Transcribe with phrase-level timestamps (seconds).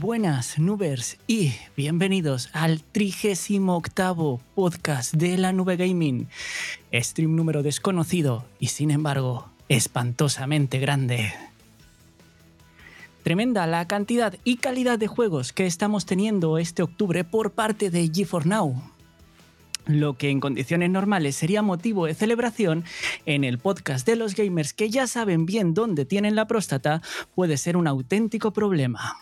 [0.00, 6.28] Buenas, Nubers, y bienvenidos al 38 podcast de la Nube Gaming.
[6.92, 11.32] Stream número desconocido y, sin embargo, espantosamente grande.
[13.24, 18.08] Tremenda la cantidad y calidad de juegos que estamos teniendo este octubre por parte de
[18.08, 18.80] GeForce Now
[19.86, 22.84] lo que en condiciones normales sería motivo de celebración,
[23.24, 27.00] en el podcast de los gamers que ya saben bien dónde tienen la próstata,
[27.34, 29.16] puede ser un auténtico problema.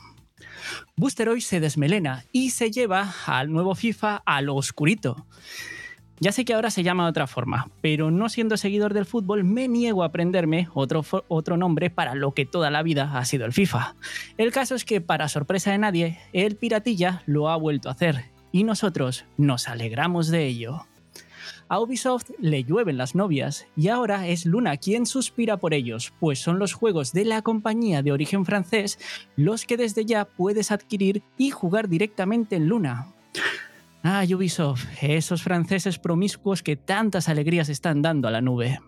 [0.97, 5.27] Booster hoy se desmelena y se lleva al nuevo FIFA a lo oscurito.
[6.19, 9.45] Ya sé que ahora se llama de otra forma, pero no siendo seguidor del fútbol
[9.45, 13.45] me niego a aprenderme otro, otro nombre para lo que toda la vida ha sido
[13.45, 13.97] el FIFA.
[14.39, 18.31] El caso es que, para sorpresa de nadie, el piratilla lo ha vuelto a hacer
[18.51, 20.87] y nosotros nos alegramos de ello.
[21.69, 26.39] A Ubisoft le llueven las novias y ahora es Luna quien suspira por ellos, pues
[26.39, 29.01] son los juegos de la compañía de origen francés
[29.35, 33.13] los que desde ya puedes adquirir y jugar directamente en Luna.
[34.05, 38.79] Ah, Ubisoft, esos franceses promiscuos que tantas alegrías están dando a la nube.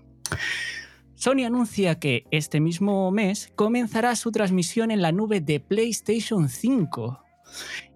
[1.17, 7.25] Sony anuncia que este mismo mes comenzará su transmisión en la nube de PlayStation 5.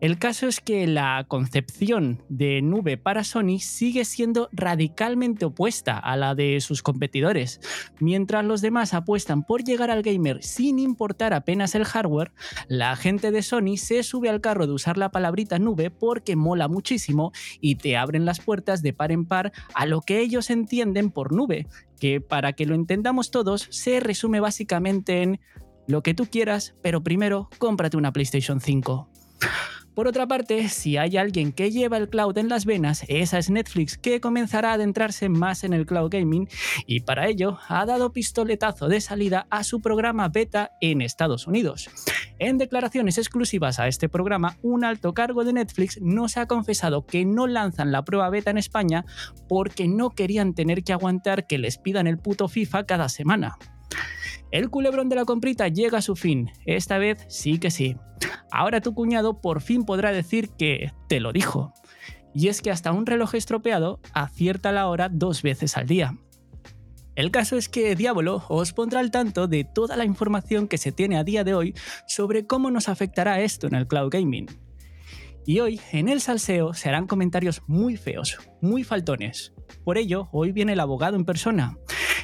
[0.00, 6.16] El caso es que la concepción de nube para Sony sigue siendo radicalmente opuesta a
[6.16, 7.60] la de sus competidores.
[8.00, 12.32] Mientras los demás apuestan por llegar al gamer sin importar apenas el hardware,
[12.68, 16.68] la gente de Sony se sube al carro de usar la palabrita nube porque mola
[16.68, 21.10] muchísimo y te abren las puertas de par en par a lo que ellos entienden
[21.10, 21.68] por nube,
[22.00, 25.40] que para que lo entendamos todos se resume básicamente en
[25.86, 29.11] lo que tú quieras, pero primero cómprate una PlayStation 5.
[29.94, 33.50] Por otra parte, si hay alguien que lleva el cloud en las venas, esa es
[33.50, 36.48] Netflix, que comenzará a adentrarse más en el cloud gaming
[36.86, 41.90] y para ello ha dado pistoletazo de salida a su programa beta en Estados Unidos.
[42.38, 47.26] En declaraciones exclusivas a este programa, un alto cargo de Netflix nos ha confesado que
[47.26, 49.04] no lanzan la prueba beta en España
[49.46, 53.58] porque no querían tener que aguantar que les pidan el puto FIFA cada semana.
[54.50, 57.96] El culebrón de la comprita llega a su fin, esta vez sí que sí.
[58.50, 61.72] Ahora tu cuñado por fin podrá decir que te lo dijo.
[62.34, 66.16] Y es que hasta un reloj estropeado acierta la hora dos veces al día.
[67.14, 70.92] El caso es que Diablo os pondrá al tanto de toda la información que se
[70.92, 71.74] tiene a día de hoy
[72.06, 74.46] sobre cómo nos afectará esto en el cloud gaming.
[75.44, 79.52] Y hoy, en el salseo, se harán comentarios muy feos, muy faltones.
[79.84, 81.76] Por ello, hoy viene el abogado en persona.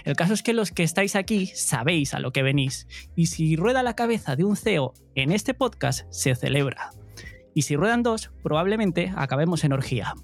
[0.09, 3.57] El caso es que los que estáis aquí sabéis a lo que venís, y si
[3.57, 6.93] rueda la cabeza de un CEO en este podcast, se celebra.
[7.55, 10.15] Y si ruedan dos, probablemente acabemos en orgía.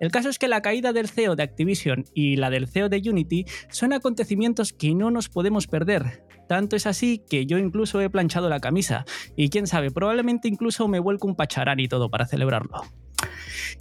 [0.00, 3.02] El caso es que la caída del CEO de Activision y la del CEO de
[3.04, 6.24] Unity son acontecimientos que no nos podemos perder.
[6.48, 9.04] Tanto es así que yo incluso he planchado la camisa,
[9.36, 12.80] y quién sabe, probablemente incluso me vuelco un pacharán y todo para celebrarlo.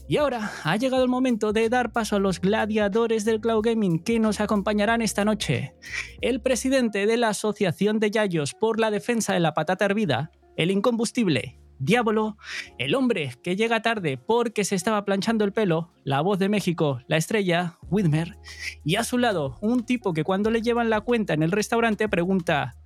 [0.08, 4.00] Y ahora ha llegado el momento de dar paso a los gladiadores del cloud gaming
[4.00, 5.74] que nos acompañarán esta noche.
[6.22, 10.70] El presidente de la Asociación de Yayos por la Defensa de la Patata Hervida, el
[10.70, 12.38] incombustible Diablo,
[12.78, 17.02] el hombre que llega tarde porque se estaba planchando el pelo, la voz de México,
[17.08, 18.38] la estrella, Whitmer,
[18.86, 22.08] y a su lado un tipo que cuando le llevan la cuenta en el restaurante
[22.08, 22.78] pregunta,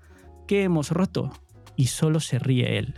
[0.47, 1.31] ¿qué hemos roto?
[1.75, 2.95] Y solo se ríe él.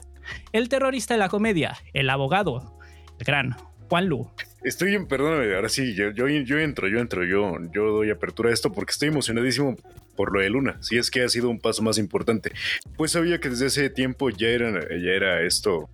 [0.54, 2.78] El terrorista de la comedia, el abogado,
[3.24, 3.56] gran
[3.90, 4.30] Juan Lu.
[4.64, 8.72] Estoy, perdóname, ahora sí, yo, yo, entro, yo entro, yo, yo doy apertura a esto
[8.72, 9.76] porque estoy emocionadísimo
[10.16, 10.78] por lo de Luna.
[10.82, 12.52] Si es que ha sido un paso más importante.
[12.96, 15.90] Pues sabía que desde ese tiempo ya era, ya era esto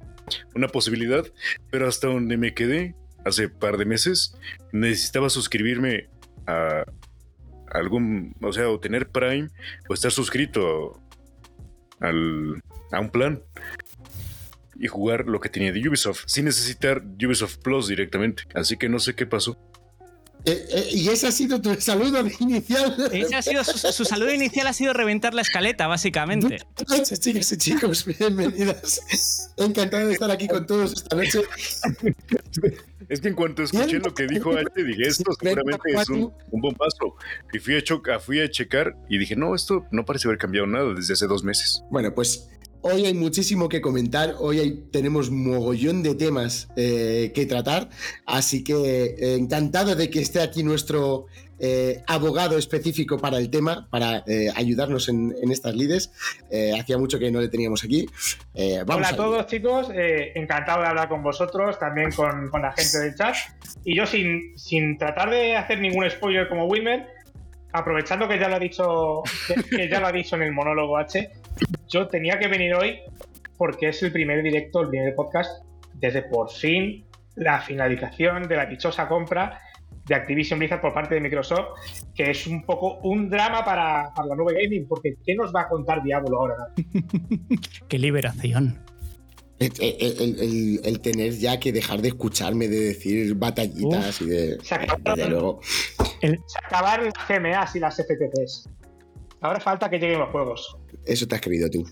[0.54, 1.26] una posibilidad,
[1.72, 2.94] pero hasta donde me quedé
[3.26, 4.38] hace par de meses,
[4.72, 6.10] necesitaba suscribirme
[6.46, 6.84] a
[7.72, 9.50] algún, o sea, o tener Prime
[9.90, 11.02] o estar suscrito
[12.00, 13.42] al, a un plan
[14.80, 18.44] y jugar lo que tenía de Ubisoft sin necesitar Ubisoft Plus directamente.
[18.54, 19.58] Así que no sé qué pasó.
[20.46, 22.96] Eh, eh, y ese ha sido tu saludo inicial.
[23.12, 26.60] Ese ha sido su, saludo inicial ha sido reventar la escaleta, básicamente.
[26.88, 29.52] Buenas chicas y chicos, bienvenidas.
[29.58, 31.42] Encantado de estar aquí con todos esta noche.
[33.10, 36.62] Es que en cuanto escuché lo que dijo H, dije, esto seguramente es un, un
[36.62, 37.16] bombazo.
[37.54, 40.94] Y fui a, fui a checar y dije, no, esto no parece haber cambiado nada
[40.94, 41.84] desde hace dos meses.
[41.90, 42.50] Bueno, pues
[42.82, 47.90] Hoy hay muchísimo que comentar, hoy tenemos mogollón de temas eh, que tratar,
[48.26, 51.26] así que eh, encantado de que esté aquí nuestro
[51.60, 54.24] eh, abogado específico para el tema, para
[54.56, 56.12] ayudarnos en, estas lides.
[56.80, 58.08] hacía mucho que no le teníamos aquí.
[58.54, 63.36] Hola a, todos chicos, encantado de hablar con vosotros, también con, la gente del chat.
[63.84, 67.17] Y yo sin, sin tratar de hacer ningún spoiler como Wilmer,
[67.74, 69.24] aprovechando que ya lo ha dicho,
[69.69, 71.30] que ya lo ha dicho en el monólogo H,
[71.88, 73.00] yo tenía que venir hoy
[73.58, 77.06] porque es el primer directo, el primer podcast, desde por fin
[77.36, 79.60] la finalización de la dichosa compra
[80.06, 81.68] de Activision Blizzard por parte de Microsoft,
[82.16, 85.68] que es un poco un drama para, la nueva gaming, porque ¿qué nos va a
[85.68, 86.56] contar Diablo ahora?
[87.88, 88.80] ¡Qué liberación!
[89.59, 94.57] El, tener ya que dejar de escucharme, de decir batallitas y de.
[94.62, 95.62] Se acabaron, luego.
[96.21, 98.69] Se acabaron las GMAs y las FTPs.
[99.42, 100.77] Ahora falta que lleguen los juegos.
[101.06, 101.86] Eso te has creído tú.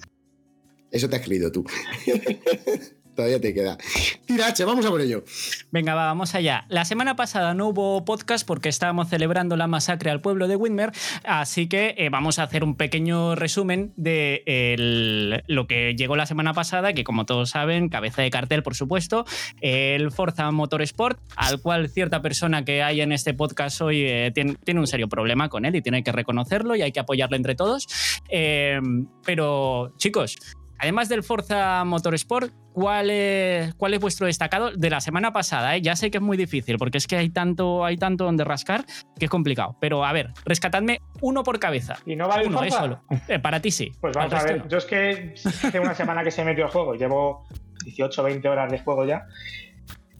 [0.91, 1.65] Eso te has creído tú.
[3.15, 3.77] Todavía te queda.
[4.25, 5.23] Tirache, vamos a por ello.
[5.71, 6.65] Venga, vamos allá.
[6.67, 10.91] La semana pasada no hubo podcast porque estábamos celebrando la masacre al pueblo de Winmer,
[11.23, 16.53] así que eh, vamos a hacer un pequeño resumen de lo que llegó la semana
[16.53, 19.25] pasada, que como todos saben, cabeza de cartel, por supuesto,
[19.62, 24.79] el Forza Motorsport, al cual cierta persona que hay en este podcast hoy eh, tiene,
[24.79, 27.88] un serio problema con él y tiene que reconocerlo y hay que apoyarlo entre todos.
[28.29, 28.79] Eh,
[29.23, 30.38] pero, chicos,
[30.80, 35.75] Además del Forza Motorsport, ¿cuál es, cuál es vuestro destacado de la semana pasada?
[35.75, 35.81] Eh?
[35.81, 38.86] Ya sé que es muy difícil porque es que hay tanto, hay tanto donde rascar
[39.18, 39.77] que es complicado.
[39.80, 41.98] Pero a ver, rescatadme uno por cabeza.
[42.06, 43.04] ¿Y no vale uno, es solo.
[43.27, 43.92] Eh, para ti sí.
[44.01, 44.68] Pues vamos a ver.
[44.68, 47.48] Yo es que hace una semana que se metió al juego, llevo
[47.83, 49.25] 18 20 horas de juego ya.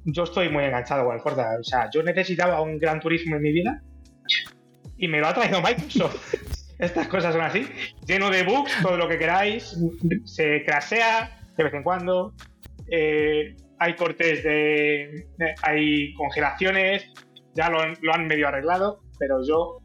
[0.06, 1.48] Yo estoy muy enganchado con el Forza.
[1.60, 3.82] O sea, yo necesitaba un gran turismo en mi vida
[4.98, 6.36] y me lo ha traído Microsoft.
[6.80, 7.68] Estas cosas son así.
[8.06, 9.78] Lleno de bugs, todo lo que queráis.
[10.26, 12.34] Se crasea de vez en cuando.
[12.90, 15.28] Eh, hay cortes de,
[15.62, 17.12] Hay congelaciones.
[17.54, 19.02] Ya lo, han medio arreglado.
[19.18, 19.80] Pero yo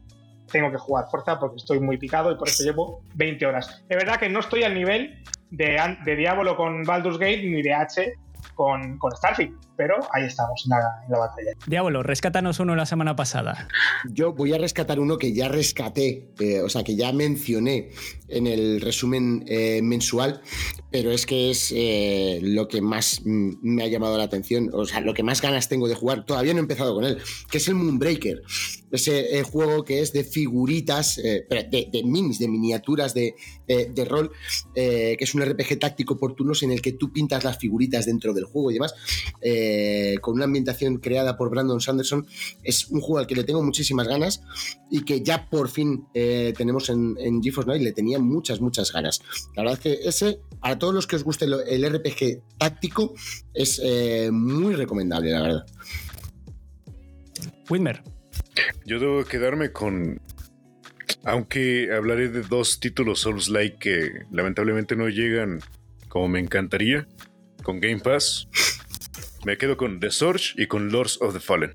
[0.51, 3.85] tengo que jugar fuerza porque estoy muy picado y por eso llevo 20 horas.
[3.87, 7.73] Es verdad que no estoy al nivel de, de Diablo con Baldur's Gate ni de
[7.73, 8.13] H
[8.55, 10.77] con, con Starfield, pero ahí estamos en
[11.09, 11.53] la, batalla.
[11.65, 13.67] Diablo, rescátanos uno la semana pasada.
[14.11, 17.89] Yo voy a rescatar uno que ya rescaté, eh, o sea, que ya mencioné
[18.27, 20.43] en el resumen eh, mensual,
[20.91, 25.01] pero es que es eh, lo que más me ha llamado la atención, o sea,
[25.01, 27.17] lo que más ganas tengo de jugar, todavía no he empezado con él,
[27.49, 28.43] que es el Moonbreaker,
[28.91, 33.35] ese juego que es de figuritas, de, de, minis, de miniaturas de,
[33.67, 34.31] de rol,
[34.75, 38.33] que es un RPG táctico por turnos en el que tú pintas las figuritas dentro
[38.33, 38.93] del juego y demás,
[39.71, 42.25] eh, con una ambientación creada por Brandon Sanderson.
[42.63, 44.41] Es un juego al que le tengo muchísimas ganas
[44.89, 48.59] y que ya por fin eh, tenemos en, en GeForce Now y le tenía muchas,
[48.61, 49.21] muchas ganas.
[49.55, 53.13] La verdad es que ese, para todos los que os guste el RPG táctico,
[53.53, 55.65] es eh, muy recomendable, la verdad.
[57.69, 58.03] Winmer.
[58.85, 60.19] Yo debo quedarme con
[61.23, 65.61] aunque hablaré de dos títulos Souls-like que lamentablemente no llegan
[66.11, 67.07] como me encantaría,
[67.63, 68.49] con Game Pass,
[69.45, 71.73] me quedo con The Surge y con Lords of the Fallen.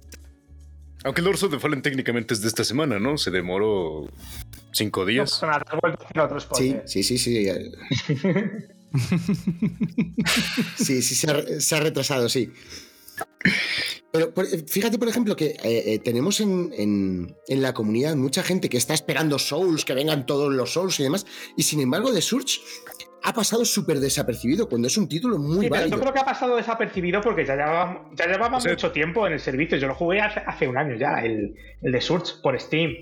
[1.05, 3.17] Aunque Lords of the Fallen técnicamente es de esta semana, ¿no?
[3.19, 4.11] Se demoró
[4.73, 5.41] cinco días.
[6.57, 7.49] sí, sí, sí, sí.
[10.77, 12.53] sí, sí, se ha, retrasado, sí.
[14.13, 14.33] Pero
[14.67, 18.95] fíjate, por ejemplo, que eh, eh, tenemos en, en, la comunidad mucha gente que está
[18.95, 22.61] esperando Souls, que vengan todos los Souls y demás, y sin embargo, The Surge
[23.23, 26.25] ha pasado súper desapercibido cuando es un título muy sí, Pero yo creo que ha
[26.25, 29.79] pasado desapercibido porque ya llevaba, ya llevaba mucho tiempo en el servicio.
[29.79, 32.95] Yo lo jugué hace, un año ya, el, el de Surge por Steam.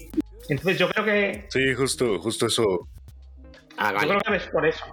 [0.49, 1.47] Entonces yo creo que.
[1.49, 2.89] Sí, justo, justo eso.
[3.77, 4.85] Ah, Yo creo que es por eso.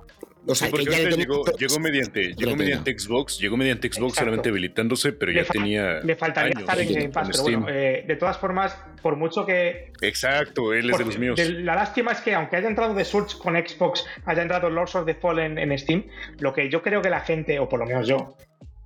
[0.48, 5.13] O sea, porque que llegó, llegó, mediante, llegó mediante Xbox, llegó mediante Xbox solamente habilitándose,
[5.13, 6.00] pero ya tenía.
[6.00, 9.91] Le faltaría estar en Game Pass, pero bueno, eh, de todas formas, por mucho que.
[10.01, 11.39] Exacto, él es de los míos.
[11.39, 15.05] la lástima es que, aunque haya entrado The Surge con Xbox, haya entrado Lords of
[15.05, 16.05] the Fallen en Steam,
[16.39, 18.36] lo que yo creo que la gente, o por lo menos yo,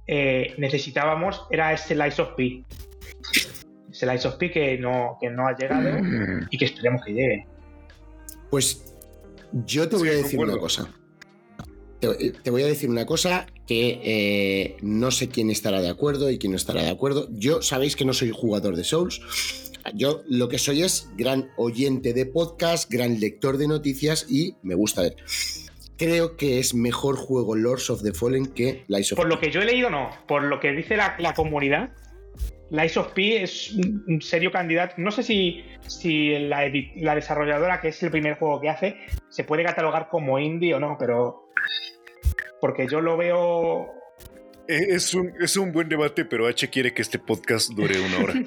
[0.07, 2.63] eh, necesitábamos era ese Lies of P.
[3.89, 6.47] Ese Lies of P que no, que no ha llegado mm.
[6.51, 7.47] y que esperemos que llegue.
[8.51, 8.93] Pues
[9.65, 10.89] yo te voy a decir una cosa.
[11.99, 16.37] Te, voy a decir una cosa que eh, no sé quién estará de acuerdo y
[16.37, 17.27] quién no estará de acuerdo.
[17.31, 19.21] Yo sabéis que no soy jugador de Souls.
[19.93, 24.75] Yo lo que soy es gran oyente de podcast, gran lector de noticias y me
[24.75, 25.15] gusta ver.
[25.97, 29.51] Creo que es mejor juego Lords of the Fallen que Lies of Por lo que
[29.51, 30.09] yo he leído, no.
[30.27, 31.91] Por lo que dice la, comunidad,
[32.69, 34.95] Lies of P es un serio candidato.
[34.97, 38.97] No sé si, si la, la, desarrolladora, que es el primer juego que hace,
[39.29, 41.44] se puede catalogar como indie o no, pero
[42.59, 43.93] porque yo lo veo...
[44.67, 48.17] Eh, es un, es un buen debate, pero H quiere que este podcast dure una
[48.17, 48.33] hora.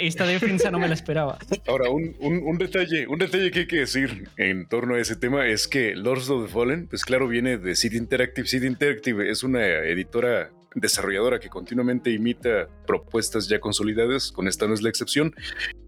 [0.00, 1.38] esta defensa no me la esperaba.
[1.66, 5.68] Ahora, un, detalle, un detalle que hay que decir en torno a ese tema es
[5.68, 8.46] que Lords of the Fallen, pues claro, viene de City Interactive.
[8.46, 14.74] City Interactive es una editora desarrolladora que continuamente imita propuestas ya consolidadas, con esta no
[14.74, 15.34] es la excepción,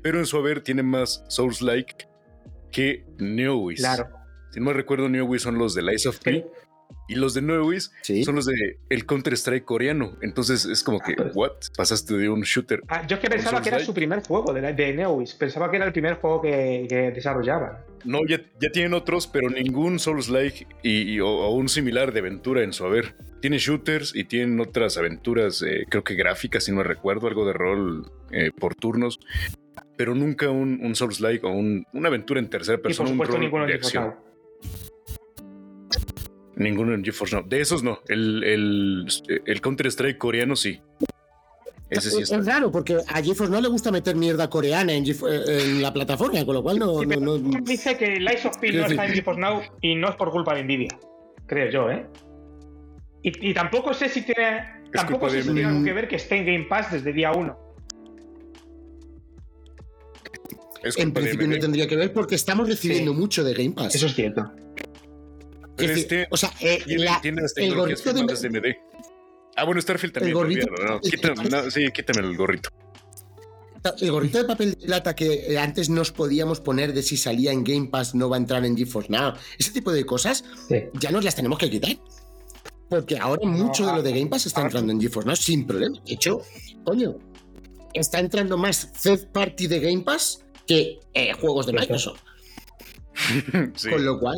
[0.02, 2.08] pero en su haber tiene más Souls-like
[2.70, 3.80] que NeoWiz.
[3.80, 4.08] Claro.
[4.50, 6.46] Si no me recuerdo, NeoWiz son los de Lies of P.
[7.08, 8.24] Y los de NeoWiz Sí.
[8.24, 10.16] son los de el Counter-Strike coreano.
[10.22, 11.36] Entonces es como que, Ah, pues.
[11.36, 11.52] ¿what?
[11.76, 12.80] Pasaste de un shooter.
[12.88, 15.34] Ah, yo es que pensaba que era su primer juego de, de Neowiz.
[15.34, 17.78] Pensaba que era el primer juego que, que desarrollaban.
[18.04, 22.20] No, ya, ya tienen otros, pero ningún Souls-like y, y- o, o un similar de
[22.20, 23.14] aventura en su haber.
[23.40, 27.52] Tienen shooters y tienen otras aventuras, eh, creo que gráficas, si no recuerdo, algo de
[27.52, 29.20] rol eh, por turnos.
[29.96, 33.14] Pero nunca un, un Souls-like o un- una aventura en tercera y por persona, un
[33.14, 34.14] supuesto rol ninguno de acción.
[36.56, 37.46] Ninguno en GeForce Now.
[37.46, 38.00] De esos no.
[38.08, 39.06] El, el,
[39.44, 40.80] el Counter-Strike coreano sí.
[41.88, 42.36] Ese sí es, está.
[42.38, 46.54] es raro porque a GeForce no le gusta meter mierda coreana en, la plataforma, con
[46.54, 46.98] lo cual no.
[47.00, 50.08] Sí, no- no- Dice que Lies of Quiero no está en GeForce Now y no
[50.08, 50.98] es por culpa de Nvidia.
[51.46, 52.06] Creo yo, ¿eh?
[53.22, 54.76] Y, y tampoco sé si tiene.
[54.92, 57.32] Tampoco sé de si tiene algo que ver que esté en Game Pass desde día
[57.32, 57.56] 1.
[60.82, 63.18] Es en principio no tendría que ver porque estamos recibiendo Sí.
[63.18, 63.94] mucho de Game Pass.
[63.94, 64.50] Eso es cierto.
[65.76, 68.48] Pero Es este decir, o sea, eh, tiene, la- tiene las el tecnologías gorrito de-
[68.48, 68.76] de AMD.
[69.56, 70.36] Ah, bueno, Starfield también.
[70.36, 70.94] El gorrito- no.
[70.94, 72.70] el- Quítame, no, sí, quítame el gorrito.
[74.00, 77.52] el gorrito de papel de plata que eh, antes nos podíamos poner de si salía
[77.52, 80.76] en Game Pass no va a entrar en GeForce Now, ese tipo de cosas Sí.
[80.94, 81.96] ya nos las tenemos que quitar.
[82.90, 85.96] Porque ahora mucho de lo de Game Pass está entrando en GeForce Now sin problema.
[86.04, 86.40] De hecho,
[86.84, 87.16] coño,
[87.94, 92.20] está entrando más third party de Game Pass que eh, juegos de Microsoft.
[93.76, 93.88] Sí.
[93.90, 94.36] Con lo cual.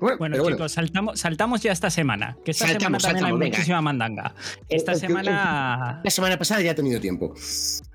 [0.00, 2.36] Bueno, Bueno, pero bueno, chicos, saltamos, saltamos ya esta semana.
[2.44, 3.56] Que esta Saltamos, semana también saltamos, hay venga.
[3.58, 4.34] muchísima mandanga.
[4.68, 6.00] Esta Eh, eh, semana.
[6.02, 7.34] la semana pasada ya he tenido tiempo.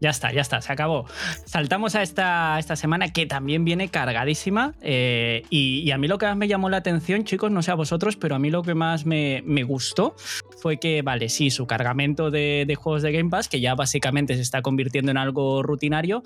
[0.02, 1.06] Ya está, ya está, se acabó.
[1.46, 4.74] Saltamos a esta, esta semana que también viene cargadísima.
[4.82, 7.72] eh, y, y a mí lo que más me llamó la atención, chicos, no sé
[7.72, 10.16] a vosotros, pero a mí lo que más me, me gustó
[10.62, 14.36] fue que, vale, sí, su cargamento de, de juegos de Game Pass, que ya básicamente
[14.36, 16.24] se está convirtiendo en algo rutinario,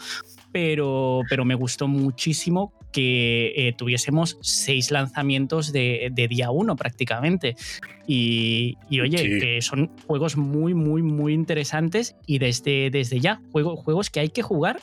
[0.52, 7.56] pero, pero me gustó muchísimo que eh, tuviésemos seis lanzamientos de, de día uno prácticamente.
[8.08, 9.40] Y, y oye, Sí.
[9.40, 14.30] que son juegos muy, muy, muy interesantes y desde, desde ya, juego- juegos que hay
[14.30, 14.80] que jugar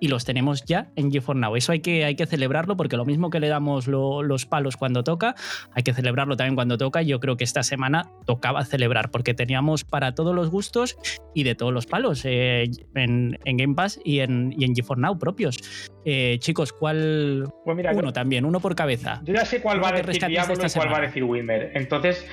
[0.00, 1.56] y los tenemos ya en GeForce Now.
[1.56, 4.76] Eso hay que, hay que celebrarlo porque lo mismo que le damos lo- los palos
[4.76, 5.34] cuando toca,
[5.74, 7.02] hay que celebrarlo también cuando toca.
[7.02, 10.96] Yo creo que esta semana tocaba celebrar porque teníamos para todos los gustos
[11.34, 15.02] y de todos los palos eh, en, en Game Pass y en, y en GeForce
[15.02, 15.58] Now propios.
[16.04, 17.52] Eh, chicos, ¿cuál?
[17.64, 19.20] Pues mira, yo- Uno también, uno por cabeza.
[19.24, 21.72] Yo ya sé cuál va a decir Diablo y cuál va a decir Wilmer.
[21.74, 22.26] Entonces,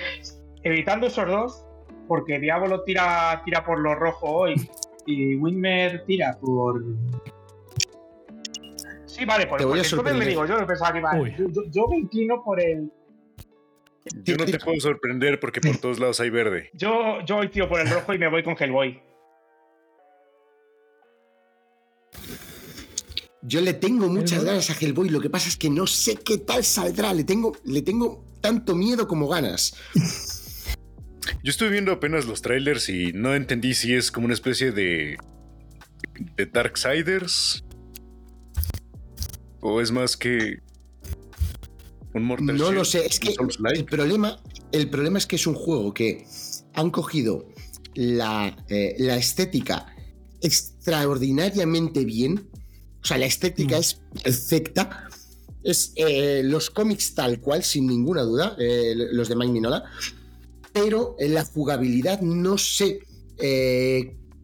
[0.64, 1.64] evitando esos dos,
[2.08, 4.56] porque Diablo tira, tira por lo rojo hoy
[5.06, 6.82] y Wilmer tira por.
[9.18, 10.28] Sí, vale, por Te el voy a sorprender.
[10.28, 11.18] digo, yo pensaba que.
[11.20, 11.34] Uy.
[11.38, 12.92] Yo, yo- yo me inclino por el.
[14.24, 16.70] Yo no te puedo sorprender porque por todos lados hay verde.
[16.74, 19.02] Yo, yo hoy tiro por el rojo y me voy con Hellboy.
[23.42, 25.10] Yo le tengo muchas ganas a Hellboy.
[25.10, 27.14] Lo que pasa es que no sé qué tal saldrá.
[27.14, 29.76] Le tengo, le tengo tanto miedo como ganas.
[31.44, 35.18] Yo estuve viendo apenas los trailers y no entendí si es como una especie de.
[36.36, 37.64] de Darksiders.
[39.70, 40.62] O es más que.
[42.14, 43.06] Un Mortal No lo sé.
[43.06, 43.36] Es que
[43.74, 46.26] el problema, el problema es que es un juego que
[46.74, 47.50] han cogido
[47.94, 49.94] la, eh, la estética
[50.42, 52.50] extraordinariamente bien.
[53.04, 53.80] O sea, la estética Mm.
[53.82, 55.10] es perfecta.
[55.66, 59.84] Es eh, los cómics tal cual, sin ninguna duda, eh, los de Mike Minola.
[60.72, 63.02] Pero en la jugabilidad no sé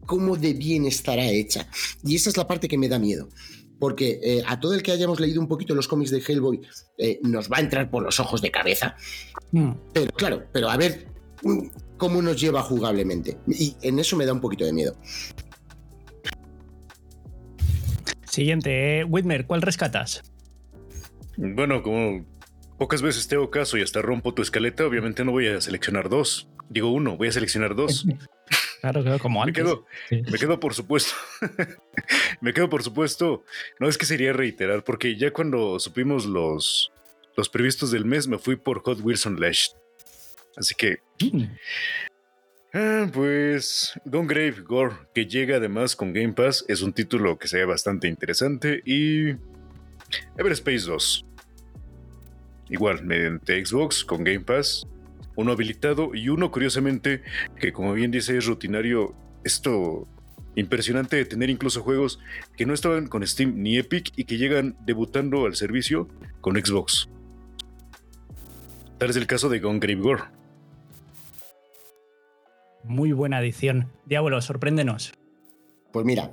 [0.04, 1.66] cómo de bien estará hecha.
[2.04, 3.30] Y esa es la parte que me da miedo.
[3.84, 6.58] Porque eh, a todo el que hayamos leído un poquito los cómics de Hellboy,
[6.96, 8.96] eh, nos va a entrar por los ojos de cabeza.
[9.52, 9.72] Mm.
[9.92, 11.06] Pero claro, pero a ver
[11.42, 11.66] mm,
[11.98, 13.36] cómo nos lleva jugablemente.
[13.46, 14.96] Y en eso me da un poquito de miedo.
[18.24, 20.22] Siguiente, eh, Whitmer, ¿cuál rescatas?
[21.36, 22.24] Bueno, como
[22.78, 26.08] pocas veces te hago caso y hasta rompo tu escaleta, obviamente no voy a seleccionar
[26.08, 26.48] dos.
[26.70, 28.06] Digo uno, voy a seleccionar dos.
[28.84, 29.64] Claro, claro, como Me antes.
[29.64, 30.20] quedo, Sí.
[30.30, 31.14] me quedo por supuesto.
[32.42, 33.42] me quedo por supuesto.
[33.80, 36.92] No es que sería reiterar, porque ya cuando supimos los,
[37.34, 39.72] los previstos del mes, me fui por Hot Wheels Unleashed.
[40.54, 41.44] Así que, Mm.
[42.74, 47.56] ah, pues, Grave Gore, que llega además con Game Pass, es un título que se
[47.56, 48.82] ve bastante interesante.
[48.84, 49.30] Y
[50.36, 51.24] Everspace 2.
[52.68, 54.86] Igual, mediante Xbox con Game Pass.
[55.36, 57.22] Uno habilitado y uno, curiosamente,
[57.58, 59.14] que como bien dice, es rutinario.
[59.42, 60.08] Esto
[60.56, 62.20] impresionante de tener incluso juegos
[62.56, 66.08] que no estaban con Steam ni Epic y que llegan debutando al servicio
[66.40, 67.08] con Xbox.
[68.98, 70.22] Tal es el caso de Gone Grave Gore.
[72.84, 73.90] Muy buena edición.
[74.04, 75.12] Diablo, sorpréndenos.
[75.92, 76.32] Pues mira,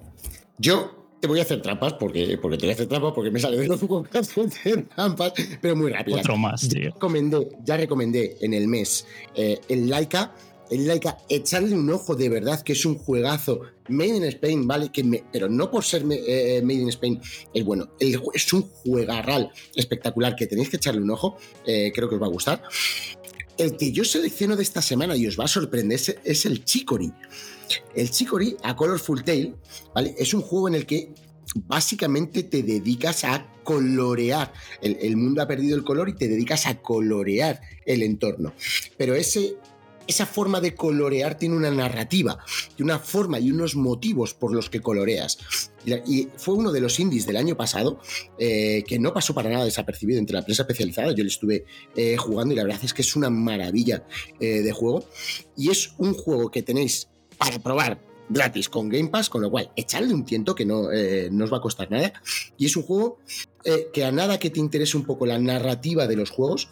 [0.58, 3.40] yo te voy a hacer trampas porque, porque te voy a hacer trampas porque me
[3.40, 3.80] sale de los
[4.66, 6.18] de trampas, pero muy rápido.
[6.18, 6.92] Otro más, Ya tío.
[6.94, 10.34] recomendé, ya recomendé en el mes eh, el Laika.
[10.70, 13.60] El Laika, echarle un ojo de verdad, que es un juegazo
[13.90, 14.90] made in Spain, ¿vale?
[14.90, 17.20] Que me- pero no por ser me- eh, made in Spain
[17.54, 17.90] es bueno.
[18.00, 21.36] El es un juegarral espectacular que tenéis que echarle un ojo.
[21.66, 22.64] eh, creo que os va a gustar.
[23.58, 26.64] El que yo selecciono de esta semana y os va a sorprender es, es el
[26.64, 27.12] Chicory.
[27.96, 29.56] El Chicory, a Colorful Tale.
[30.18, 31.14] Es un juego en el que
[31.56, 34.54] básicamente te dedicas a colorear.
[34.82, 38.54] El, mundo ha perdido el color y te dedicas a colorear el entorno.
[38.98, 39.56] Pero ese,
[40.08, 42.40] esa forma de colorear tiene una narrativa,
[42.76, 45.38] tiene una forma y unos motivos por los que coloreas.
[45.86, 48.00] Y fue uno de los indies del año pasado
[48.38, 51.12] eh, que no pasó para nada desapercibido entre la prensa especializada.
[51.14, 54.06] Yo le estuve eh, jugando y la verdad es que es una maravilla
[54.40, 55.06] eh, de juego.
[55.58, 57.11] Y es un juego que tenéis
[57.42, 61.28] para probar gratis con Game Pass, con lo cual echarle un tiento que no, eh,
[61.32, 62.14] no os va a costar nada.
[62.58, 63.20] Y es un juego
[63.66, 66.70] eh, que a nada que te interese un poco la narrativa de los juegos,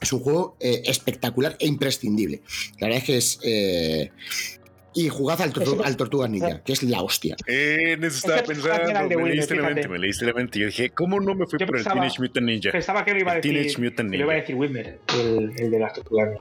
[0.00, 2.42] es un juego eh, espectacular e imprescindible.
[2.80, 3.38] La verdad es que es...
[3.44, 4.10] eh,
[4.96, 7.34] y jugad al, Tortu- al Tortugas Ninja, que es la hostia.
[7.48, 9.18] Eh, en eso estaba pensando.
[9.18, 10.60] Me leíste la mente, me leíste la mente.
[10.60, 12.70] Yo dije, ¿cómo no me fui Yo por el Teenage Mutant Ninja?
[12.70, 13.52] Pensaba que lo iba a decir.
[13.54, 14.42] Teenage Mutant que lo iba a Ninja.
[14.42, 16.38] decir Whitmer, el, el de las tortugas.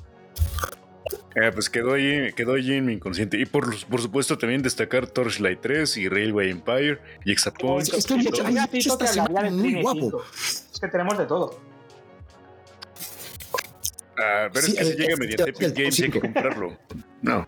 [1.35, 3.39] Eh, pues quedó ahí, quedó allí en mi inconsciente.
[3.39, 7.81] Y por, por supuesto también destacar Torchlight 3 y Railway Empire y Exapont.
[7.81, 7.97] Es que
[8.77, 10.23] esta semana muy guapo.
[10.71, 11.59] Es que tenemos de todo.
[14.17, 16.03] Ah, pero Sí, es que si el- llega el- mediante el- Epic el Games y
[16.03, 16.77] hay que comprarlo.
[17.23, 17.47] No.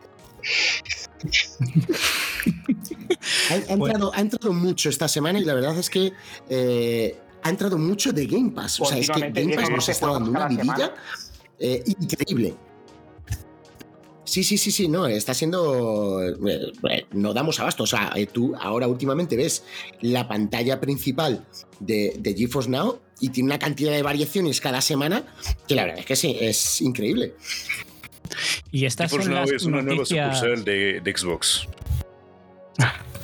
[3.49, 6.11] Ha, ha entrado, ha entrado mucho esta semana y la verdad es que
[6.49, 8.79] eh, ha entrado mucho de Game Pass.
[8.79, 10.93] O sea, es que Game Pass nos está dando una vidilla
[11.59, 12.55] eh, increíble.
[14.25, 16.21] Sí, sí, sí, sí, no, está siendo.
[16.23, 17.83] eh, eh, no damos abasto.
[17.83, 19.63] O sea, eh, tú ahora últimamente ves
[20.01, 21.45] la pantalla principal
[21.79, 25.23] de, de GeForce Now y tiene una cantidad de variaciones cada semana
[25.67, 27.35] que la verdad es que sí, es increíble.
[28.71, 31.67] Y estas GeForce son Now las es una nueva noticias, sucursal de, de Xbox.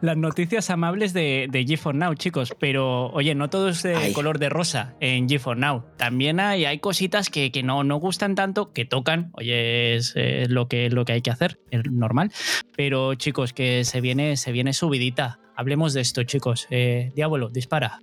[0.00, 2.54] las noticias amables de, de GeForce Now, chicos.
[2.58, 4.12] Pero, oye, no todo es de Ay.
[4.12, 5.84] color de rosa en GeForce Now.
[5.96, 9.30] También hay, hay cositas que, que no, no gustan tanto, que tocan.
[9.34, 12.32] Oye, es eh, lo, que, lo que hay que hacer, es normal.
[12.76, 15.38] Pero, chicos, que se viene, se viene subidita.
[15.56, 16.66] Hablemos de esto, chicos.
[16.70, 18.00] Eh, Diablo, dispara.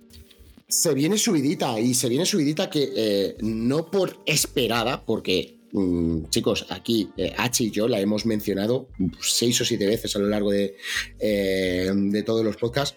[0.68, 6.66] Se viene subidita y se viene subidita que eh, no por esperada, porque mm, chicos,
[6.70, 8.88] aquí eh, H y yo la hemos mencionado
[9.20, 10.76] seis o siete veces a lo largo de,
[11.18, 12.96] eh, de todos los podcasts,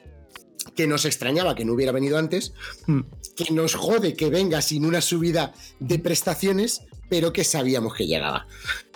[0.75, 2.53] que nos extrañaba que no hubiera venido antes,
[2.87, 3.01] Mm.
[3.35, 8.47] que nos jode que venga sin una subida de prestaciones, pero que sabíamos que llegaba.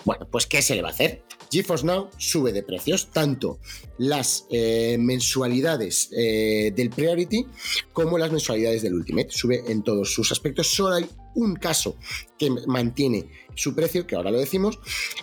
[0.04, 1.24] Bueno, pues ¿qué se le va a hacer?
[1.50, 3.58] GeForce Now sube de precios, tanto
[3.98, 7.46] las eh, mensualidades eh, del Priority
[7.92, 9.28] como las mensualidades del Ultimate.
[9.30, 10.68] Sube en todos sus aspectos.
[10.68, 11.96] Solo hay un caso
[12.38, 14.80] que mantiene su precio, que ahora lo decimos.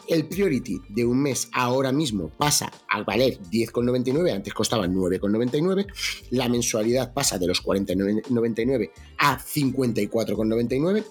[0.07, 5.87] El Priority de un mes ahora mismo pasa a valer 10,99, antes costaba 9,99.
[6.31, 11.03] La mensualidad pasa de los 49,99 a 54,99.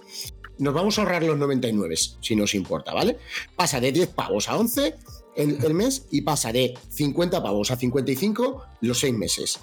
[0.59, 3.19] Nos vamos a ahorrar los 99, si nos importa, ¿vale?
[3.57, 4.95] Pasa de 10 pavos a 11
[5.35, 9.61] el, mes y pasa de 50 pavos a 55 los 6 meses.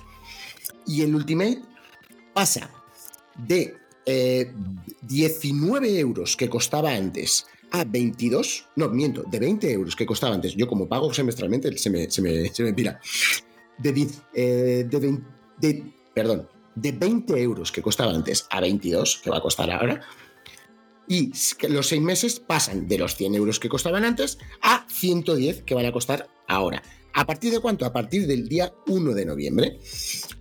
[0.85, 1.61] Y el Ultimate
[2.33, 2.71] pasa
[3.37, 3.75] de
[4.05, 4.51] eh,
[5.01, 10.55] 19 euros que costaba antes a 22, no, miento, de 20 euros que costaba antes.
[10.55, 12.99] Yo como pago semestralmente se me, se me, se me pira.
[13.77, 15.23] De, 10, eh, de, 20,
[15.61, 20.01] de- perdón, de 20 euros que costaba antes a 22, que va a costar ahora.
[21.07, 21.31] Y
[21.69, 25.85] los seis meses pasan de los 100 euros que costaban antes a 110 que van
[25.85, 26.83] a costar ahora.
[27.13, 27.85] ¿A partir de cuánto?
[27.85, 29.79] A partir del día 1 de noviembre.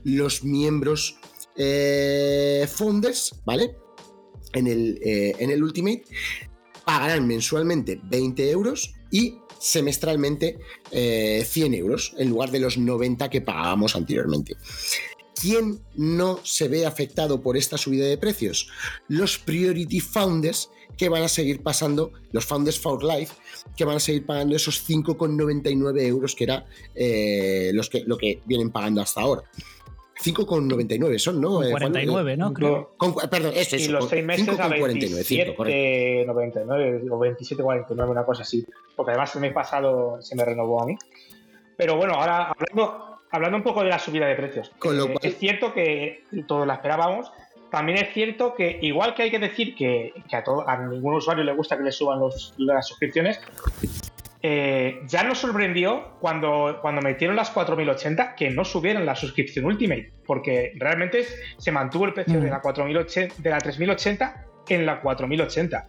[0.04, 1.16] Los miembros
[1.58, 3.76] eh, founders, ¿vale?
[4.52, 6.04] En el, eh, en el Ultimate
[6.84, 10.58] pagarán mensualmente 20 euros y semestralmente
[10.90, 14.56] eh, 100 euros en lugar de los 90 que pagábamos anteriormente.
[15.40, 18.68] ¿Quién no se ve afectado por esta subida de precios?
[19.08, 23.34] Los Priority Founders que van a seguir pasando, los Founders for Life,
[23.76, 28.42] que van a seguir pagando esos 5,99 euros que era eh, los que, lo que
[28.46, 29.44] vienen pagando hasta ahora.
[30.22, 31.62] 5,99 son, ¿no?
[31.62, 31.82] Eh, Juan?
[31.92, 32.52] 49, ¿no?
[32.52, 32.92] Creo.
[32.96, 33.92] Con- perdón, eso, y eso.
[33.92, 36.32] los con- seis meses a 5,49, cinco, correcto.
[36.34, 38.66] 27,99 o 27,49, una cosa así.
[38.96, 40.96] Porque además el mes pasado se me renovó a mí.
[41.76, 44.70] Pero bueno, ahora hablando, hablando un poco de la subida de precios.
[44.78, 47.30] Con lo eh, cual- Es cierto que todos la esperábamos.
[47.70, 51.14] También es cierto que, igual que hay que decir que, que a, todo, a ningún
[51.14, 53.38] usuario le gusta que le suban los- las suscripciones,
[54.40, 60.12] eh, ya nos sorprendió cuando, cuando metieron las 4080 que no subieron la suscripción Ultimate,
[60.24, 61.24] porque realmente
[61.56, 65.88] se mantuvo el precio de, la 4080, de la 3080 en la 4080.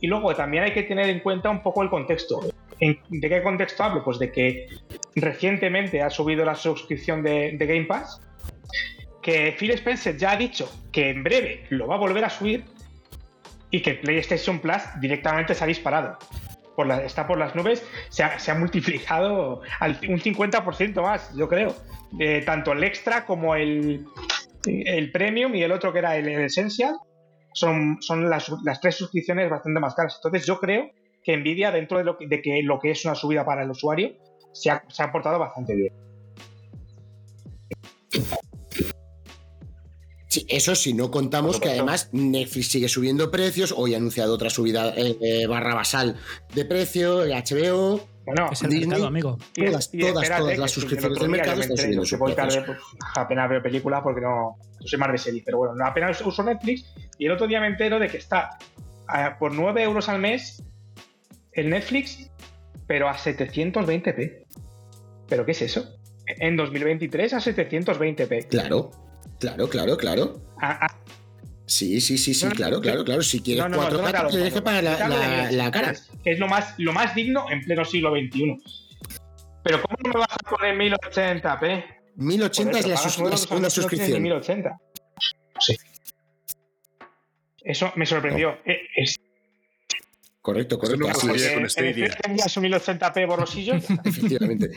[0.00, 2.40] Y luego también hay que tener en cuenta un poco el contexto.
[2.78, 4.04] ¿De qué contexto hablo?
[4.04, 4.68] Pues de que
[5.16, 8.20] recientemente ha subido la suscripción de, de Game Pass,
[9.20, 12.64] que Phil Spencer ya ha dicho que en breve lo va a volver a subir
[13.70, 16.16] y que PlayStation Plus directamente se ha disparado
[17.04, 21.74] está por las nubes, se ha, multiplicado al, un 50% más, yo creo.
[22.44, 24.04] tanto el extra como el,
[24.66, 26.96] el premium y el otro que era el, Essential
[27.52, 30.20] son, son las, tres suscripciones bastante más caras.
[30.22, 30.90] Entonces yo creo
[31.22, 33.70] que Nvidia, dentro de, lo que, de que lo que es una subida para el
[33.70, 34.12] usuario,
[34.52, 35.92] se ha, se ha portado bastante bien.
[40.28, 43.72] Sí, eso sí, no contamos que además Netflix sigue subiendo precios.
[43.74, 46.16] Hoy ha anunciado otra subida eh, eh, barra basal
[46.54, 48.06] de precio, el HBO.
[48.26, 49.38] Bueno, es el mercado, amigo.
[49.54, 52.36] Todas, todas, todas las suscripciones del mercado están subiendo su pues,
[53.16, 56.84] apenas veo películas porque no, soy más de serie, pero bueno, apenas uso Netflix
[57.16, 58.58] y el otro día me entero de que está
[59.38, 60.62] por 9 euros al mes
[61.52, 62.30] el Netflix,
[62.86, 64.44] pero a 720p.
[65.26, 65.88] ¿Pero qué es eso?
[66.26, 68.48] En 2023 a 720p.
[68.48, 69.07] Claro.
[69.38, 70.42] Claro, claro, claro.
[70.60, 70.96] Ah, ah.
[71.66, 73.22] Sí, sí, sí, sí, claro, claro, claro.
[73.22, 75.94] Si quieres 4K, te deje para la, cara.
[76.24, 78.56] Es lo más, lo más digno en pleno siglo XXI.
[79.62, 81.84] Pero ¿cómo no me vas a poner 1080p?
[82.16, 84.22] 1080 es, la una suscripción.
[84.22, 84.80] 1080.
[85.60, 85.76] Sí.
[87.62, 88.58] Eso me sorprendió.
[88.64, 88.80] Eh,
[90.40, 91.06] correcto, correcto.
[91.06, 91.52] No así es.
[91.52, 92.48] Con Stadia.
[92.48, 93.74] su 1080p borrosillo.
[94.04, 94.70] Efectivamente.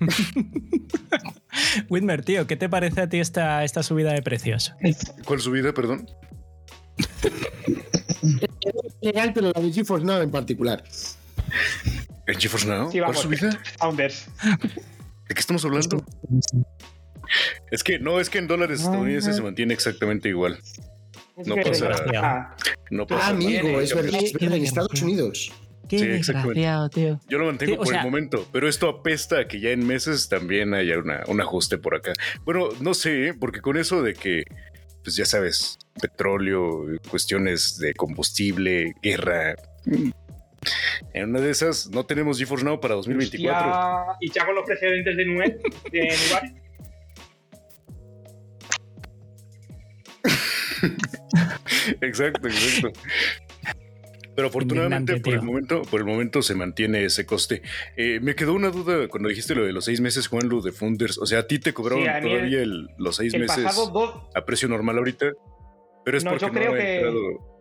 [1.88, 4.74] Whitmer, tío, ¿qué te parece a ti esta, esta subida de precios?
[5.24, 6.06] ¿Cuál subida, perdón?
[9.00, 10.82] legal, pero la de GeForce Now en particular.
[12.26, 12.90] ¿En GeForce Now?
[12.90, 13.60] ¿Cuál subida?
[13.78, 14.26] Founders.
[15.28, 16.04] ¿De qué estamos hablando?
[17.70, 20.58] Es que no, es que en dólares estadounidenses se mantiene exactamente igual.
[21.44, 22.56] No pasa, nada.
[22.90, 25.52] no pasa ah, amigo, es verdad, es verdad, en Estados Unidos.
[25.88, 27.20] Qué desgraciado, tío.
[27.28, 30.74] Yo lo mantengo por el momento, pero esto apesta a que ya en meses también
[30.74, 30.94] haya
[31.26, 32.12] un ajuste por acá.
[32.44, 34.44] Bueno, no sé, porque con eso de que,
[35.02, 39.56] pues ya sabes, petróleo, cuestiones de combustible, guerra.
[39.84, 40.10] Mm,
[41.12, 44.16] en una de esas no tenemos GeForce Now para 2024.
[44.20, 45.58] y ya con los precedentes de Nube,
[45.92, 46.08] de
[52.00, 52.92] exacto, exacto.
[54.34, 57.62] Pero afortunadamente por el momento, por el momento se mantiene ese coste.
[57.96, 60.72] Eh, me quedó una duda cuando dijiste lo de los seis meses, Juan, lo de
[60.72, 61.18] Funders.
[61.18, 62.62] O sea, a ti te cobraron todavía
[62.98, 63.64] los seis meses
[64.34, 65.32] a precio normal ahorita.
[66.04, 67.54] Pero es porque no ha entrado.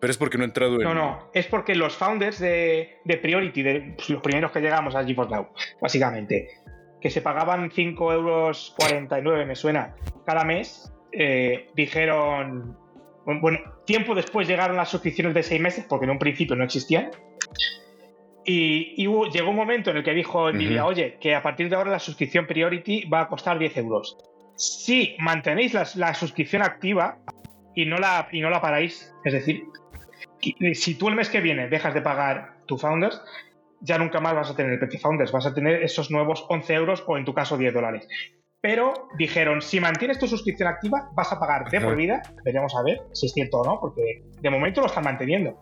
[0.00, 0.82] Pero es porque no ha entrado en.
[0.82, 5.04] No, no, es porque los founders de, Priority, de pues, los primeros que llegamos a
[5.04, 5.48] GeForce Now,
[5.80, 6.48] básicamente,
[7.00, 12.76] que se pagaban 5 euros 49, me suena, cada mes, eh, dijeron
[13.26, 17.10] bueno, tiempo después llegaron las suscripciones de seis meses, porque en un principio no existían.
[18.44, 18.94] Y,
[19.32, 21.98] llegó un momento en el que dijo Nvidia, oye, que a partir de ahora la
[21.98, 24.16] suscripción Priority va a costar 10 euros.
[24.54, 27.18] Si mantenéis la, suscripción activa
[27.74, 29.64] y no, la, y no la paráis, es decir,
[30.74, 33.20] si tú el mes que viene dejas de pagar tu Founders,
[33.80, 36.74] ya nunca más vas a tener el precio Founders, vas a tener esos nuevos 11
[36.74, 38.08] euros o en tu caso 10 dólares
[38.60, 42.82] pero dijeron, si mantienes tu suscripción activa, vas a pagar de por vida, veremos a
[42.82, 45.60] ver si es cierto o no, porque de momento lo están manteniendo.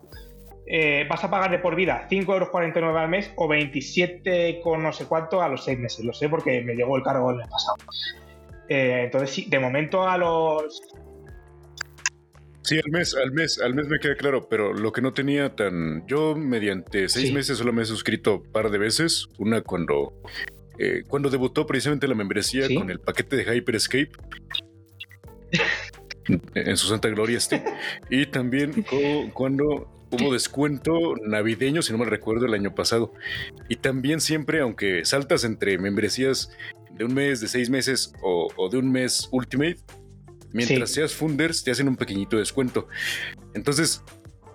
[0.67, 4.91] Eh, vas a pagar de por vida 5,49 euros al mes o 27 con no
[4.91, 6.05] sé cuánto a los 6 meses.
[6.05, 7.75] Lo sé porque me llegó el cargo el mes pasado.
[8.67, 10.81] Eh, entonces, sí, de momento a los...
[12.63, 15.55] Sí, al mes, al mes, al mes me queda claro, pero lo que no tenía
[15.55, 16.07] tan...
[16.07, 19.27] Yo mediante seis meses solo me he suscrito un par de veces.
[19.37, 20.13] Una cuando
[20.77, 24.11] eh, cuando debutó precisamente la membresía con el paquete de Hyper Escape.
[26.55, 27.63] en su santa gloria este.
[28.09, 28.85] Y también
[29.33, 33.13] cuando hubo descuento navideño, si no me recuerdo, el año pasado.
[33.69, 36.51] Y también siempre, aunque saltas entre membresías
[36.91, 39.77] de un mes, de seis meses o, de un mes Ultimate,
[40.53, 42.87] mientras seas Funders, te hacen un pequeñito descuento.
[43.53, 44.01] Entonces,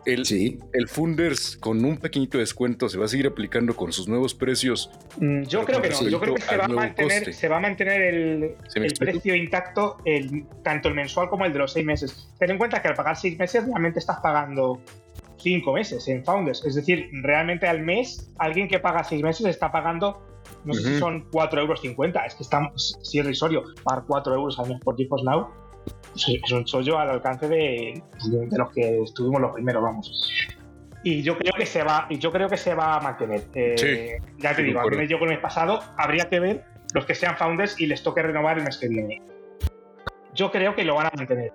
[0.07, 4.35] el, el Funders con un pequeñito descuento se va a seguir aplicando con sus nuevos
[4.35, 4.91] precios.
[5.19, 8.57] Mm, yo creo que no, yo creo que se va, a mantener, el,
[8.99, 12.29] precio intacto, el, tanto el mensual como el de los seis meses.
[12.39, 14.81] Ten en cuenta que al pagar seis meses realmente estás pagando
[15.39, 16.65] cinco meses en Founders.
[16.65, 20.23] Es decir, realmente al mes, alguien que paga seis meses está pagando,
[20.65, 21.81] no sé si son 4,50 euros.
[22.27, 25.49] Es que está, si es risorio, pagar 4 euros al mes por tipos Now
[26.17, 30.31] es un chollo al alcance de, de, los que estuvimos los primeros, vamos.
[31.03, 33.43] Y yo creo que se va, y yo creo que se va a mantener.
[33.55, 37.15] Eh, Sí, ya te digo, yo con el mes pasado habría que ver los que
[37.15, 39.23] sean founders y les toque renovar el mes que viene.
[40.35, 41.53] Yo creo que lo van a mantener.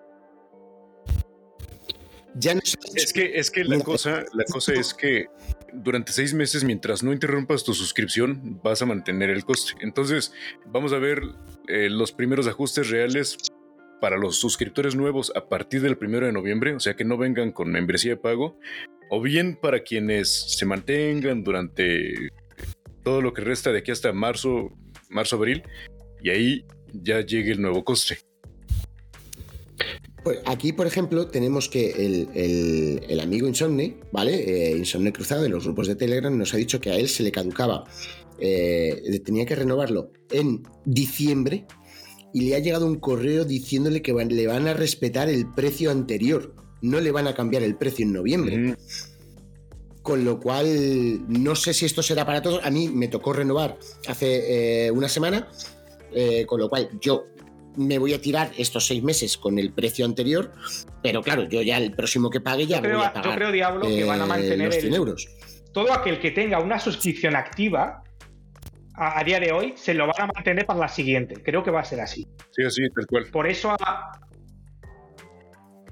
[2.36, 5.28] Ya no sé- Es que, es que la cosa, la cosa es que
[5.72, 9.74] durante seis meses, mientras no interrumpas tu suscripción, vas a mantener el coste.
[9.82, 10.34] Entonces,
[10.66, 11.22] vamos a ver
[11.68, 13.38] eh, los primeros ajustes reales
[14.02, 17.52] para los suscriptores nuevos a partir del primero de noviembre, o sea que no vengan
[17.52, 18.60] con membresía de pago,
[19.10, 22.30] o bien para quienes se mantengan durante
[23.04, 24.72] todo lo que resta de aquí hasta marzo,
[25.10, 25.64] marzo, abril,
[26.24, 28.18] y ahí ya llegue el nuevo coste.
[30.24, 32.30] Pues aquí, por ejemplo, tenemos que el,
[33.08, 34.72] el- amigo Insomne, ¿vale?
[34.72, 37.22] Eh, Insomne Cruzado de los grupos de Telegram nos ha dicho que a él se
[37.22, 37.84] le caducaba,
[38.40, 41.66] eh, tenía que renovarlo en diciembre
[42.36, 45.90] y le ha llegado un correo diciéndole que van- le van a respetar el precio
[45.90, 48.72] anterior, no le van a cambiar el precio en noviembre.
[48.74, 48.76] Ujú.
[50.02, 52.60] Con lo cual, no sé si esto será para todos.
[52.66, 53.78] A mí me tocó renovar
[54.10, 55.48] hace eh, una semana,
[56.14, 57.26] eh, con lo cual yo
[57.78, 60.52] me voy a tirar estos seis meses con el precio anterior,
[61.02, 63.36] pero claro, yo ya el próximo que pague ya Yo creo, voy a yo pagar
[63.38, 65.28] creo, Diablo, que van a eh, mantener los 100 el- euros.
[65.72, 68.04] todo aquel que tenga una suscripción activa
[68.98, 71.42] a, a día de hoy se lo van a mantener para la siguiente.
[71.44, 72.28] Creo que va a ser así.
[72.52, 73.26] Sí, así, tal cual.
[73.32, 74.20] Por eso a-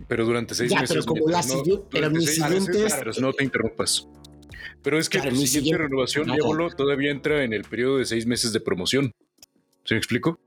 [0.07, 0.95] Pero durante seis Ya, meses.
[0.95, 3.43] pero como mientras la siguiente- pero durante mi seis siguiente meses, es- mientras no te
[3.43, 4.07] interrumpas.
[4.81, 7.97] Pero es que Claro, tu siguiente siguiente- renovación, no, Diablo, todavía entra en el periodo
[7.99, 9.11] de seis meses de promoción.
[9.85, 10.39] ¿Se me explico?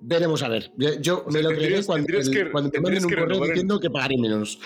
[0.00, 0.70] Veremos a ver.
[0.76, 3.04] Yo, yo O sea, me lo creeré cuando, tendrías el- que- cuando me tendrías manden
[3.04, 4.60] un que correo diciendo que pagaré menos.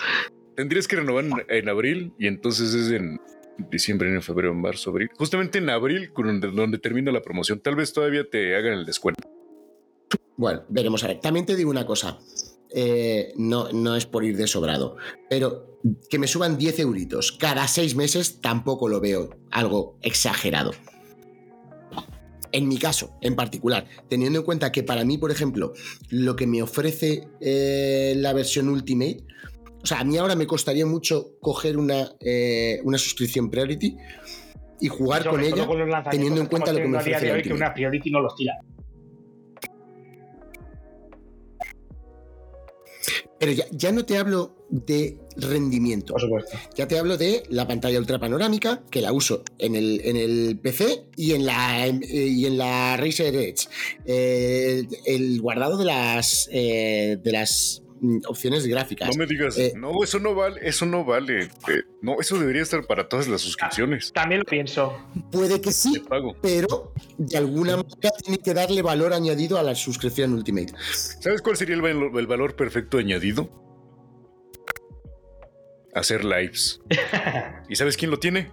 [0.55, 3.19] Tendrías que renovar en, en abril y entonces es en
[3.69, 5.09] diciembre, enero, febrero, marzo, abril.
[5.17, 7.59] Justamente en abril, donde, termina la promoción.
[7.59, 9.27] Tal vez todavía te hagan el descuento.
[10.37, 11.19] Bueno, veremos a ver.
[11.19, 12.19] También te digo una cosa.
[12.71, 14.95] Eh, no, no es por ir de sobrado,
[15.29, 20.71] pero que me suban 10 euritos cada seis meses tampoco lo veo algo exagerado.
[22.51, 25.73] En mi caso, en particular, teniendo en cuenta que para mí, por ejemplo,
[26.09, 29.23] lo que me ofrece eh, la versión Ultimate,
[29.81, 33.95] o sea, a mí ahora me costaría mucho coger una, eh, una suscripción Priority
[34.81, 35.65] y jugar con ella.
[35.65, 35.77] con
[36.09, 38.53] teniendo en cuenta lo que me ofrece de hoy, que una Priority no los tira.
[43.39, 46.13] Pero ya, ya no te hablo de rendimiento.
[46.13, 46.57] Por supuesto.
[46.75, 50.59] Ya te hablo de la pantalla ultra panorámica, que la uso en el, en el
[50.61, 53.69] PC y en la, eh, y en la Razer Edge.
[54.05, 57.81] Eh, el guardado de las, eh, de las
[58.27, 59.09] opciones gráficas.
[59.09, 61.43] No me digas, Eh, no, eso no vale, eso no vale.
[61.43, 61.49] Eh,
[62.01, 64.97] no, eso debería estar para todas las suscripciones También lo pienso.
[65.31, 66.35] Puede que sí, pago.
[66.41, 70.73] pero de alguna manera tiene que darle valor añadido a la suscripción Ultimate.
[70.91, 73.49] ¿Sabes cuál sería el, el valor perfecto añadido?
[75.93, 76.79] Hacer lives.
[77.69, 78.51] ¿Y sabes quién lo tiene?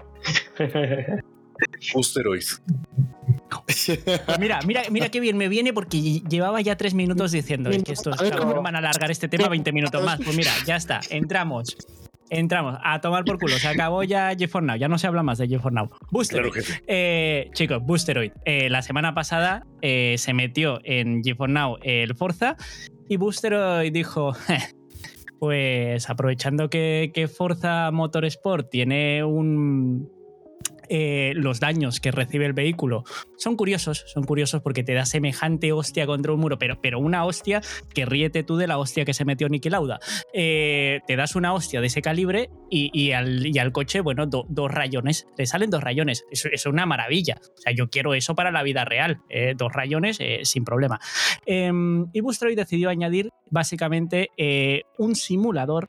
[1.95, 2.45] Boosteroid.
[3.65, 3.91] Pues
[4.41, 7.83] mira, mira, mira qué bien me viene porque lle- llevaba ya tres minutos diciendo es
[7.85, 8.17] que estos
[8.63, 10.19] van a alargar este tema 20 minutos más.
[10.23, 11.77] Pues mira, ya está, entramos.
[12.29, 13.57] Entramos a tomar por culo.
[13.57, 14.77] Se acabó ya GeForce Now.
[14.77, 15.91] Ya no se habla más de GeForce Now.
[16.11, 16.39] Booster.
[16.43, 16.83] Claro, jefe.
[16.89, 18.33] Eh, chicos, Boosteroid.
[18.45, 22.57] Eh, la semana pasada eh, se metió en GeForce Now el Forza
[23.09, 24.35] y Boosteroid dijo:
[25.39, 30.11] Pues aprovechando que, que Forza Motorsport tiene un.
[30.89, 33.05] Eh, los daños que recibe el vehículo
[33.37, 37.25] son curiosos, son curiosos porque te da semejante hostia contra un muro, pero, pero una
[37.25, 37.61] hostia
[37.95, 39.99] que ríete tú de la hostia que se metió Niki Lauda.
[40.33, 45.27] Eh, te das una hostia de ese calibre y, al, coche, bueno, do- dos rayones,
[45.39, 46.25] le salen dos rayones.
[46.31, 47.39] Eso es una maravilla.
[47.43, 49.19] O sea, yo quiero eso para la vida real.
[49.29, 51.01] eh, dos rayones sin problema.
[51.47, 54.31] Em, y Bustroid decidió añadir básicamente
[54.99, 55.89] un simulador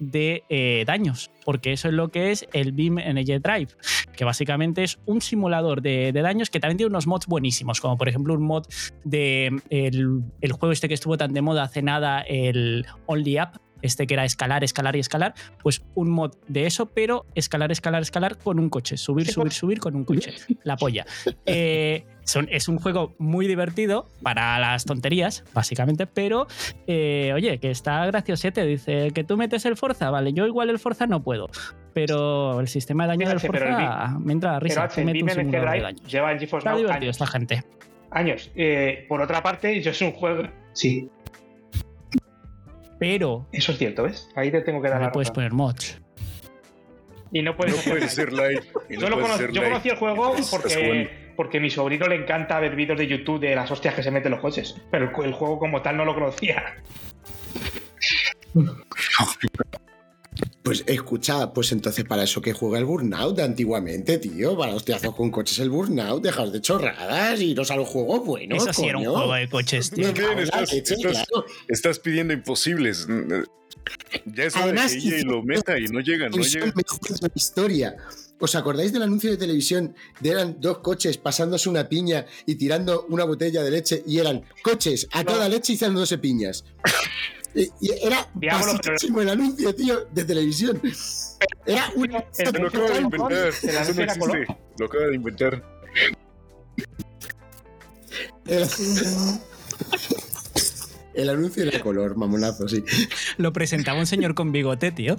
[0.00, 3.68] de eh, daños, porque eso es lo que es el Beam Energy Drive,
[4.16, 8.08] que básicamente es un simulador de, daños que también tiene unos mods buenísimos, como por
[8.08, 8.66] ejemplo un mod
[9.04, 13.60] de el, el juego este que estuvo tan de moda hace nada, el Only Up,
[13.82, 18.02] este que era escalar, escalar y escalar, pues un mod de eso, pero escalar, escalar,
[18.02, 21.04] escalar con un coche, subir, subir, subir con un coche, la polla.
[21.46, 26.46] Eh, son- es un juego muy divertido para las tonterías, básicamente, pero
[26.86, 28.64] eh, oye, que está graciosete.
[28.66, 31.48] Dice que tú metes el Forza, vale, yo igual el Forza no puedo,
[31.94, 35.00] pero el sistema de daño del pero el Forza me entra a Pero risa.
[35.00, 36.02] El un simulador de daños.
[36.12, 37.16] lleva en GeForce Está Now divertido años.
[37.16, 37.64] esta gente.
[38.10, 38.50] años.
[38.56, 40.42] Eh, por otra parte, yo es un juego.
[40.74, 41.08] Sí,
[42.98, 44.28] Pero eso es cierto, ¿ves?
[44.34, 46.00] Ahí te tengo que no dar le la puedes poner mods.
[47.30, 48.62] Y no puedes No hacer puedes live.
[48.88, 49.16] no Yo, lo
[49.52, 49.68] live.
[49.68, 53.54] conocí el juego porque, porque a mi sobrino le encanta ver vídeos de YouTube de
[53.54, 54.76] las hostias que se meten los coches.
[54.90, 56.76] Pero el, el juego como tal no lo conocía.
[60.62, 64.56] Pues escucha, pues entonces para eso que juega el Burnout de antiguamente, tío.
[64.56, 68.62] Para hostiazos con coches el Burnout, dejas de chorradas y nos a los juegos buenos.
[68.62, 70.12] Eso sí era un juego de coches, tío.
[70.12, 71.46] La Estás- leche, estás- claro.
[71.68, 73.06] Estás pidiendo imposibles.
[74.26, 76.74] Ya es Además, de que hizo- lo meta y no llega, no televisión llega.
[76.76, 77.96] mejor de la historia.
[78.40, 83.06] ¿Os acordáis del anuncio de televisión de eran dos coches pasándose una piña y tirando
[83.08, 85.32] una botella de leche y eran coches a No.
[85.32, 86.64] toda leche y dándose piñas?
[87.58, 90.80] Y, y era basiquísimo el anuncio, tío, de televisión.
[91.66, 92.08] Era un...
[92.10, 93.32] Lo acaba de inventar.
[93.32, 94.46] Eso no existe.
[94.78, 95.64] Lo acaba de inventar.
[98.46, 98.66] El,
[101.14, 102.82] el anuncio era color, mamonazo, sí.
[103.36, 105.16] Lo presentaba un señor con bigote, tío.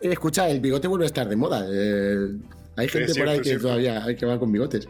[0.00, 1.64] Escucha, el bigote vuelve a estar de moda.
[1.70, 2.36] eh,
[2.76, 3.62] hay gente cierto, por ahí que cierto.
[3.68, 4.88] todavía hay que va con bigotes.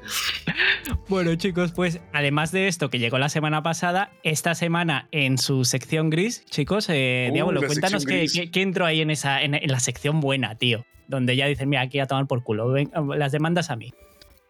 [1.09, 5.65] Bueno, chicos, pues además de esto que llegó la semana pasada, esta semana en su
[5.65, 8.33] sección gris, chicos, eh, Uh, Diablo, cuéntanos qué, gris.
[8.33, 10.85] qué- qué entró ahí en, esa, en, en la sección buena, tío.
[11.09, 13.93] Donde ya dicen, mira, aquí a tomar por culo, ven, las demandas a mí.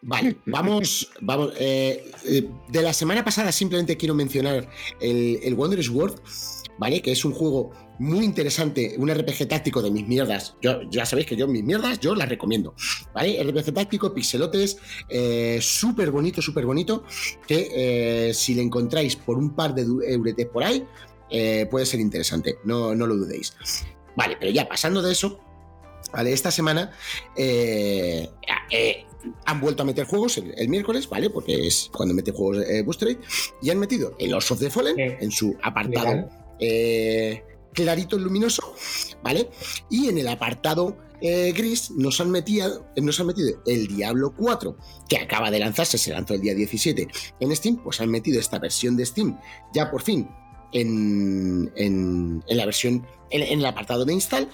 [0.05, 1.53] Vale, vamos, vamos.
[1.59, 4.68] eh, eh, de la semana pasada simplemente quiero mencionar
[5.01, 6.18] el, el Wondrous World,
[6.83, 7.01] ¿vale?
[7.01, 10.57] Que es un juego muy interesante, un RPG táctico de mis mierdas.
[10.61, 12.75] Yo, ya sabéis que yo mis mierdas, yo las recomiendo,
[13.14, 13.40] ¿vale?
[13.40, 17.05] RPG táctico, pixelotes, eh, súper bonito, súper bonito,
[17.47, 20.85] que eh, si le encontráis por un par de euretes por ahí,
[21.31, 23.55] eh, puede ser interesante, no, no lo dudéis.
[24.16, 25.38] Vale, pero ya pasando de eso,
[26.12, 26.33] ¿vale?
[26.33, 26.90] Esta semana
[27.37, 28.29] eh,
[28.73, 29.07] eh,
[29.45, 31.31] han vuelto a meter juegos el, el miércoles, ¿vale?
[31.31, 33.21] Porque es cuando mete juegos eh, Booster
[33.62, 36.41] y han metido el Lords of the Fallen en su apartado legal.
[36.59, 38.75] Eh, clarito luminoso,
[39.23, 39.51] ¿vale?
[39.91, 44.77] Y en el apartado eh, gris nos han, metido, nos han metido el Diablo 4,
[45.09, 47.07] que acaba de lanzarse, se lanzó el día 17
[47.41, 49.38] en Steam, pues han metido esta versión de Steam
[49.73, 50.29] ya por fin
[50.73, 54.49] en, en- en la versión, en, en el apartado de install,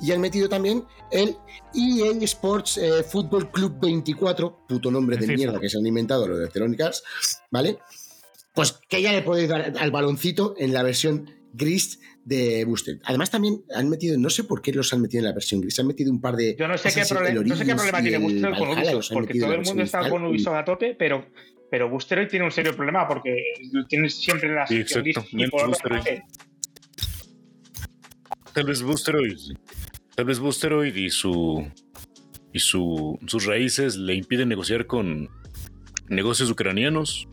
[0.00, 1.36] y han metido también el
[1.74, 5.36] EA Sports eh, Football Club 24, puto nombre de FIFA.
[5.36, 7.02] mierda que se han inventado los de Electronic Arts,
[7.50, 7.78] ¿vale?
[8.54, 12.98] Pues que ya le podéis dar al baloncito en la versión gris de Boosted.
[13.04, 15.78] Además también han metido, no sé por qué los han metido en la versión gris,
[15.78, 16.56] han metido un par de...
[16.58, 19.62] Yo no sé, qué, no sé problema tiene Booster con Valhalla, Ubisoft, porque todo el
[19.62, 21.26] mundo está digital con Ubisoft a tope, pero,
[21.70, 23.36] pero Booster hoy tiene un serio problema porque
[23.88, 25.16] tiene siempre la Sí, sección gris.
[25.16, 26.22] Y por Menos otra Booster parte,
[28.52, 29.38] Tal vez Boosteroid.
[30.14, 31.66] Tal vez Boosteroid y su.
[32.52, 35.30] y su, sus raíces le impiden negociar con
[36.08, 37.26] negocios ucranianos.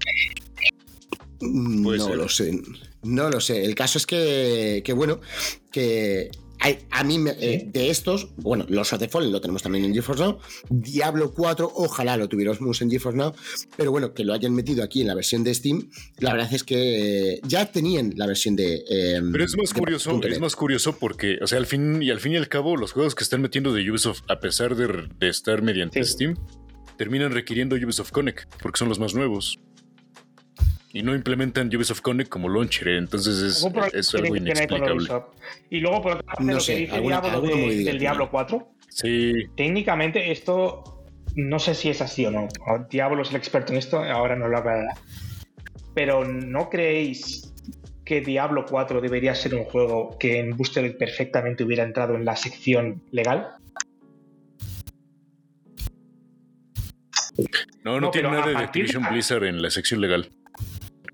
[1.42, 2.16] Mm, Puede no ser.
[2.18, 2.62] lo sé.
[3.04, 3.64] No lo sé.
[3.66, 5.22] El caso es que, que bueno,
[5.72, 6.30] que
[6.62, 9.86] hay- a mí me- eh, de estos, bueno, los of the Fallen lo tenemos también
[9.86, 10.40] en GeForce Now.
[10.70, 13.34] Diablo 4, ojalá lo tuviéramos en GeForce Now.
[13.78, 16.66] Pero bueno, que lo hayan metido aquí en la versión de Steam, la verdad es
[16.66, 18.84] que eh, ya tenían la versión de.
[18.90, 22.10] eh, Pero es más de curioso, es más curioso porque, o sea, al fin y
[22.10, 25.08] al fin y al cabo, los juegos que están metiendo de Ubisoft, a pesar de,
[25.18, 26.12] de estar mediante Sí.
[26.12, 26.36] Steam,
[26.98, 29.58] terminan requiriendo Ubisoft Connect, porque son los más nuevos.
[30.92, 33.58] Y no implementan Ubisoft Connect como launcher, entonces es,
[33.94, 34.94] es algo tiene que tener con inexplicable.
[34.96, 35.26] Ubisoft.
[35.70, 37.92] Y luego, por otra parte, No lo sé, que dice alguna- Diablo alguna de- movida
[37.92, 38.00] del.
[38.00, 42.48] Diablo 4, Sí, técnicamente esto no sé si es así o no.
[42.90, 44.96] Diablo es el experto en esto, ahora no lo aclarará.
[45.94, 47.54] Pero ¿no creéis
[48.04, 52.36] que Diablo 4 debería ser un juego que en Booster perfectamente hubiera entrado en la
[52.36, 53.50] sección legal?
[57.84, 60.30] no, no, No, tiene nada de- Activision Blizzard en la sección legal.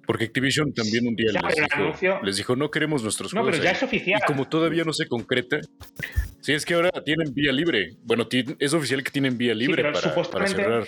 [0.05, 3.41] Porque Activision también un día Ya, les, dijo, anuncio- les dijo, no queremos nuestros No,
[3.41, 3.75] juegos pero ya ahí".
[3.75, 4.21] es oficial.
[4.23, 5.59] Y como todavía no se concreta,
[6.41, 7.95] si es que ahora tienen vía libre.
[8.03, 8.27] Bueno,
[8.59, 10.87] es oficial que tienen vía libre pero para, para cerrar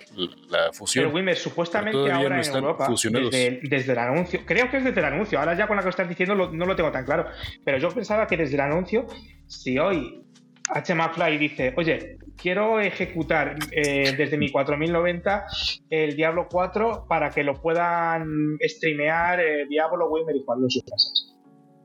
[0.50, 1.06] la fusión.
[1.06, 3.32] Pero Wimmer, supuestamente ahora no en están Europa, fusionados.
[3.32, 5.90] desde, desde el anuncio, creo que es desde el anuncio, ahora ya con lo que
[5.90, 7.26] estás diciendo lo- no lo tengo tan claro,
[7.66, 9.08] pero yo pensaba que desde el anuncio,
[9.48, 10.22] si hoy
[10.70, 10.94] H.
[10.94, 15.46] McFly dice, oye, quiero ejecutar eh, desde mi 4090
[15.90, 20.84] el Diablo 4 para que lo puedan streamear eh, Diablo, Wimmer y Juan en sus
[20.84, 21.36] casas.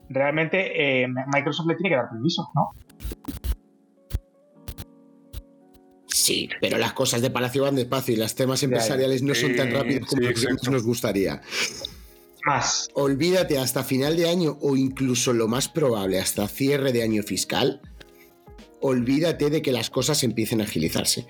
[0.08, 2.70] Realmente eh, Microsoft le tiene que dar permiso, ¿no?
[6.06, 9.72] Sí, pero las cosas de Palacio van despacio y los temas empresariales no son tan
[9.72, 11.40] rápidos como sí, nos gustaría.
[12.44, 12.90] Más.
[12.94, 17.80] Olvídate hasta final de año o incluso lo más probable hasta cierre de año fiscal.
[18.82, 21.26] Olvídate de que las cosas empiecen a agilizarse.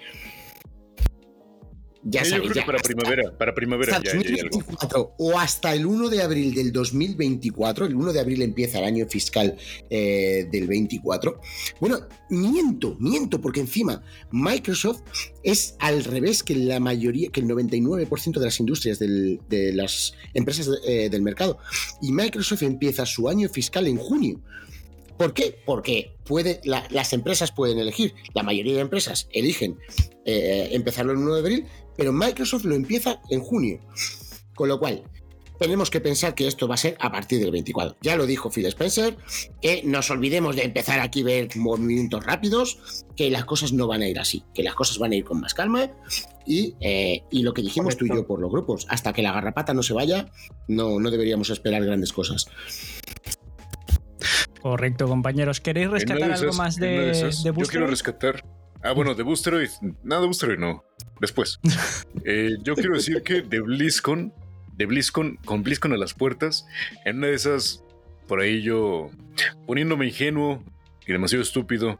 [2.04, 4.40] Ya Sí, yo creo ya que para hasta- primavera, para primavera hasta ya, ya hay
[4.40, 4.56] algo.
[4.58, 8.86] 2024 o hasta el 1 de abril del 2024, el 1 de abril empieza el
[8.86, 9.56] año fiscal
[9.88, 11.40] eh, del 24.
[11.78, 15.02] Bueno, miento, miento, porque encima Microsoft
[15.44, 20.14] es al revés que la mayoría, que el 99% de las industrias del- de las
[20.34, 21.58] empresas eh, del mercado.
[22.00, 24.40] Y Microsoft empieza su año fiscal en junio.
[25.16, 25.60] ¿Por qué?
[25.64, 29.78] Porque puede, las empresas pueden elegir, la mayoría de empresas eligen
[30.24, 33.80] eh, empezarlo el 1 de abril, pero Microsoft lo empieza en junio.
[34.54, 35.04] Con lo cual,
[35.62, 37.96] tenemos que pensar que esto va a ser a partir del 24.
[38.02, 39.16] Ya lo dijo Phil Spencer,
[39.60, 44.02] que nos olvidemos de empezar aquí a ver movimientos rápidos, que las cosas no van
[44.02, 45.90] a ir así, que las cosas van a ir con más calma
[46.44, 49.72] y, eh, lo que dijimos tú y yo por los grupos, hasta que la garrapata
[49.72, 50.32] no se vaya,
[50.66, 52.46] no, no deberíamos esperar grandes cosas.
[54.62, 55.60] Correcto, compañeros.
[55.60, 58.44] ¿Queréis rescatar algo más de, Yo quiero rescatar.
[58.80, 59.68] Ah, bueno, de Boosteroid.
[60.04, 60.84] Nada de Boosteroid no.
[61.20, 61.60] Después.
[62.24, 64.32] Eh, yo quiero decir que de BlizzCon,
[64.76, 66.68] de BlizzCon, con BlizzCon a las puertas,
[67.04, 67.82] en una de esas,
[68.28, 69.10] por ahí yo,
[69.66, 70.62] poniéndome ingenuo
[71.04, 71.98] y demasiado estúpido,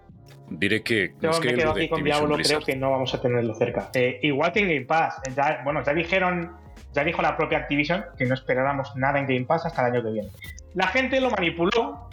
[0.49, 1.15] diré que.
[1.21, 3.91] Yo me quedo aquí con Diablo, creo que no vamos a tenerlo cerca.
[3.95, 5.17] Eh, igual que en Game Pass.
[5.65, 6.53] bueno, ya dijeron,
[6.93, 10.05] ya dijo la propia Activision que no esperáramos nada en Game Pass hasta el año
[10.05, 10.29] que viene.
[10.75, 12.11] La gente lo manipuló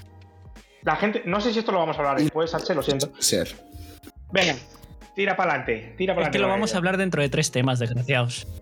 [0.84, 3.12] la gente, no sé si esto lo vamos a hablar después, H, lo siento.
[3.20, 3.56] Ser.
[4.32, 4.56] Venga,
[5.16, 7.80] tira para adelante, tira para Es que lo vamos a hablar dentro de tres temas,
[7.80, 8.48] desgraciados.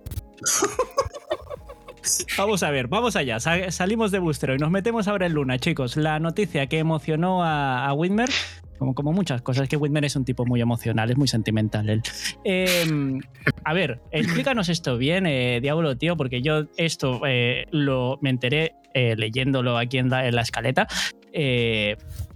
[2.37, 3.37] Vamos a ver, vamos allá.
[3.39, 5.97] Salimos de Booster y nos metemos ahora en Luna, chicos.
[5.97, 8.29] La noticia que emocionó a, a Whitmer
[8.77, 12.01] como, como muchas cosas, que Whitmer es un tipo muy emocional, es muy sentimental él.
[12.43, 13.19] Em,
[13.63, 18.73] a ver, explícanos esto bien, eh, Diablo, tío, porque yo esto eh, lo me enteré
[18.93, 20.87] eh, leyéndolo aquí en la, escaleta.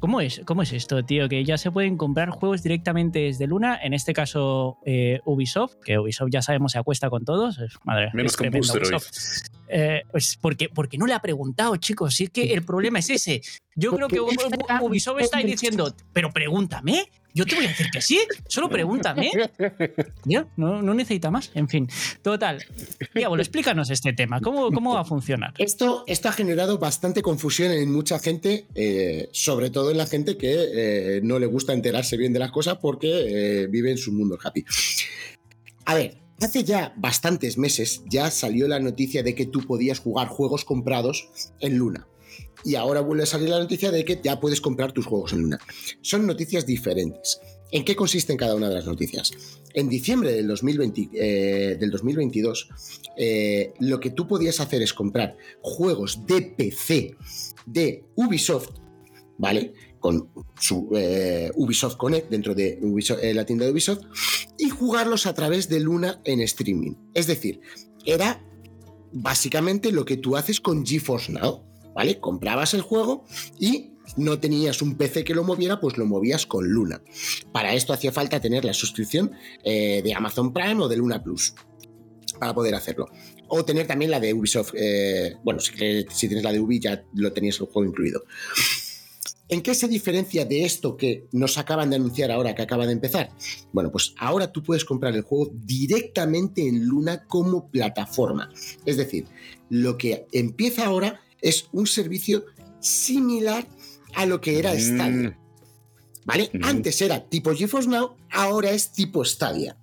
[0.01, 1.29] ¿Cómo, es, ¿Cómo es esto, tío?
[1.29, 4.79] Que ya se pueden comprar juegos directamente desde Luna, en este caso
[5.23, 7.57] Ubisoft, que Ubisoft ya sabemos se acuesta con todos.
[7.85, 8.81] Madre, Menos con Booster
[10.11, 12.15] pues porque, porque no le ha preguntado, chicos.
[12.15, 13.41] Si es que el problema es ese.
[13.75, 18.19] Yo creo que Ubisoft está diciendo, pero pregúntame, yo te voy a decir que sí,
[18.47, 19.31] solo pregúntame.
[20.57, 21.51] no, necesita más.
[21.53, 21.87] En fin,
[22.21, 22.63] total.
[23.13, 25.53] Diablo, explícanos este tema, ¿cómo, cómo va a funcionar?
[25.57, 30.37] Esto, esto ha generado bastante confusión en mucha gente, eh, sobre todo en la gente
[30.37, 34.11] que eh, no le gusta enterarse bien de las cosas porque eh, vive en su
[34.11, 34.65] mundo happy.
[35.85, 40.27] A ver, Hace ya bastantes meses ya salió la noticia de que tú podías jugar
[40.27, 41.29] juegos comprados
[41.59, 42.07] en Luna
[42.63, 45.41] y ahora vuelve a salir la noticia de que ya puedes comprar tus juegos en
[45.41, 45.59] Luna.
[46.01, 47.39] Son noticias diferentes.
[47.71, 49.31] ¿En qué consisten cada una de las noticias?
[49.73, 52.69] En diciembre del, 2020, eh, del 2022,
[53.17, 57.15] eh, lo que tú podías hacer es comprar juegos de PC
[57.65, 58.71] de Ubisoft,
[59.37, 59.73] ¿vale?
[59.99, 62.77] Con su eh, Ubisoft Connect dentro de
[63.33, 64.01] la tienda de Ubisoft
[64.57, 66.95] y jugarlos a través de Luna en streaming.
[67.13, 67.61] Es decir,
[68.05, 68.43] era
[69.13, 71.70] básicamente lo que tú haces con GeForce Now.
[71.93, 72.19] ¿Vale?
[72.19, 73.25] Comprabas el juego
[73.59, 77.01] y no tenías un PC que lo moviera, pues lo movías con Luna.
[77.51, 79.31] Para esto hacía falta tener la suscripción
[79.63, 81.53] eh, de Amazon Prime o de Luna Plus
[82.39, 83.07] para poder hacerlo.
[83.47, 84.73] O tener también la de Ubisoft.
[84.75, 85.73] Eh, bueno, si,
[86.09, 88.23] si, tienes la de Ubi ya lo tenías el juego incluido.
[89.51, 92.93] ¿En qué se diferencia de esto que nos acaban de anunciar ahora, que acaba de
[92.93, 93.31] empezar?
[93.73, 98.49] Bueno, pues ahora tú puedes comprar el juego directamente en Luna como plataforma.
[98.85, 99.25] Es decir,
[99.69, 102.45] lo que empieza ahora es un servicio
[102.79, 103.67] similar
[104.15, 105.29] a lo que era Stadia.
[105.29, 105.37] Mm.
[106.25, 106.49] ¿Vale?
[106.53, 106.63] Mm.
[106.63, 109.77] Antes era tipo GeForce Now, ahora es tipo Stadia.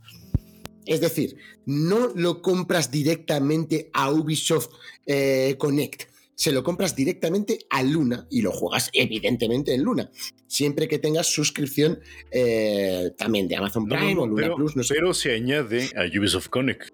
[0.86, 1.36] Es decir,
[1.66, 4.70] no lo compras directamente a Ubisoft
[5.04, 6.04] eh, Connect,
[6.34, 10.10] se lo compras directamente a Luna y lo juegas evidentemente en Luna,
[10.46, 12.00] siempre que tengas suscripción
[12.30, 14.76] eh, también de Amazon Prime o Luna Plus.
[14.76, 14.94] No sé.
[14.94, 16.90] Pero se añade a Ubisoft Connect.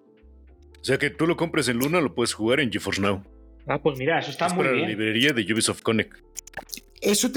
[0.81, 3.23] O sea que tú lo compres en Luna, lo puedes jugar en GeForce Now.
[3.67, 4.83] Ah, pues mira, eso está muy para bien.
[4.83, 6.15] la librería de Ubisoft Connect.
[7.01, 7.31] Eso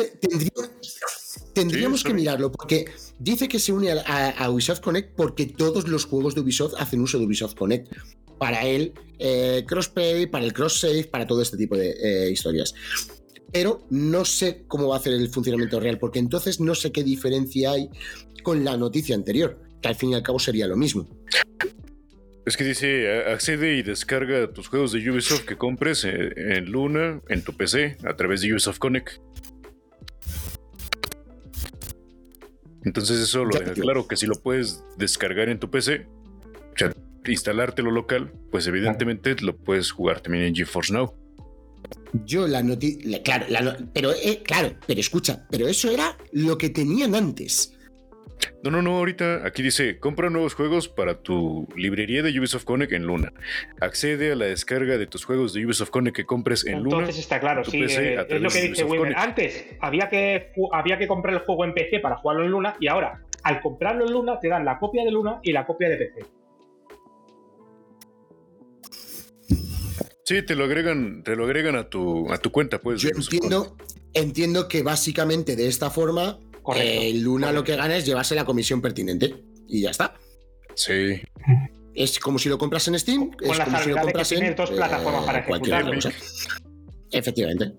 [1.53, 2.85] tendríamos que mirarlo, porque
[3.19, 7.19] dice que se une a, Ubisoft Connect porque todos los juegos de Ubisoft hacen uso
[7.19, 7.91] de Ubisoft Connect.
[8.37, 12.75] Para el eh, crossplay, para el cross-save, para todo este tipo de eh, historias.
[13.51, 17.03] Pero no sé cómo va a hacer el funcionamiento real, porque entonces no sé qué
[17.03, 17.89] diferencia hay
[18.43, 21.07] con la noticia anterior, que al fin y al cabo sería lo mismo.
[22.47, 27.43] Es que dice, accede y descarga tus juegos de Ubisoft que compres en Luna, en
[27.43, 29.19] tu PC, a través de Ubisoft Connect.
[32.85, 36.07] Entonces eso lo deja claro que si lo puedes descargar en tu PC,
[36.73, 36.93] o sea,
[37.25, 41.13] instalártelo local, pues evidentemente lo puedes jugar también en GeForce Now.
[42.25, 47.13] Yo la noticia, claro, pero eh, claro, pero escucha, pero eso era lo que tenían
[47.13, 47.76] antes.
[48.63, 52.91] No, no, no, ahorita aquí dice, compra nuevos juegos para tu librería de Ubisoft Connect
[52.91, 53.31] en Luna.
[53.81, 56.97] Accede a la descarga de tus juegos de Ubisoft Connect que compres en Luna.
[56.97, 59.15] Entonces está claro, sí, eh, es lo que dice Wilmer.
[59.15, 62.87] Antes había que, había que comprar el juego en PC para jugarlo en Luna y
[62.87, 65.97] ahora, al comprarlo en Luna, te dan la copia de Luna y la copia de
[65.97, 66.25] PC.
[70.27, 72.99] Sí, te lo agregan, te lo agregan a tu, a tu cuenta, pues.
[72.99, 73.77] Yo entiendo,
[74.13, 76.37] entiendo que básicamente de esta forma,
[76.67, 76.89] Correcto.
[77.01, 77.71] eh, Luna lo correcto.
[77.71, 79.33] que gana es llevarse la comisión pertinente.
[79.69, 80.15] Y ya está.
[80.75, 81.21] Sí.
[81.95, 83.95] Es como si lo compras en Steam, Con es la como si lo salvedad de
[83.95, 86.17] que compras en tienes dos plataformas para cualquier otra ejecutarlo.
[86.19, 87.07] cosa.
[87.11, 87.71] Efectivamente,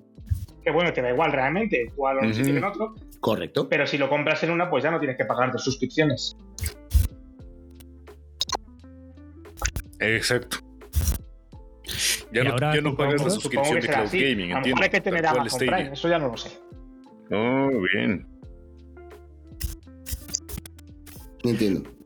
[0.64, 1.92] Que bueno, te da igual realmente,
[2.32, 3.68] sitio que en otro, correcto.
[3.68, 6.34] pero si lo compras en una, pues ya no tienes que pagar de suscripciones.
[10.00, 10.58] Exacto.
[12.32, 14.20] Ya Y no, ahora ya no pagas la suscripción de Cloud así.
[14.20, 14.82] Gaming, a lo mejor entiendo.
[14.82, 15.58] hay que tener Amazon.
[15.58, 16.50] Prime, eso ya no lo sé.
[17.30, 18.26] Oh, bien.
[21.44, 21.98] Entiendo.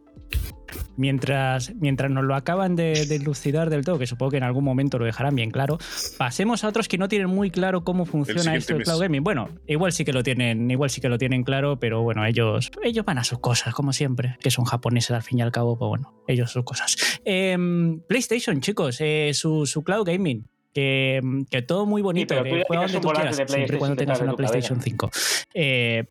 [0.96, 4.64] Mientras, mientras nos lo acaban de, de elucidar del todo, que supongo que en algún
[4.64, 5.78] momento lo dejarán bien claro,
[6.18, 9.24] pasemos a otros que no tienen muy claro cómo funciona esto del cloud gaming.
[9.24, 12.70] Bueno, igual sí que lo tienen, igual sí que lo tienen claro, pero bueno, ellos,
[12.82, 15.78] ellos van a sus cosas, como siempre, que son japoneses al fin y al cabo,
[15.78, 17.20] pues bueno, ellos sus cosas.
[17.24, 20.46] Em, PlayStation, chicos, eh, su, su cloud gaming.
[20.74, 21.20] Que,
[21.50, 24.80] que todo muy bonito, que juega donde tú quieras, siempre y cuando tengas una PlayStation
[24.80, 25.10] 5.
[25.52, 26.04] Eh,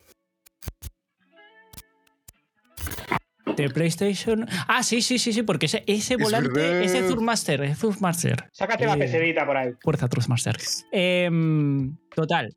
[3.61, 4.47] de PlayStation.
[4.67, 8.45] Ah, sí, sí, sí, sí, porque ese, ese Es volante, ese Thrustmaster, ese Thrustmaster.
[8.51, 9.71] Sácate la Eh, pesedita por ahí.
[9.81, 10.57] Fuerza Thrustmaster.
[10.91, 12.53] Em, total.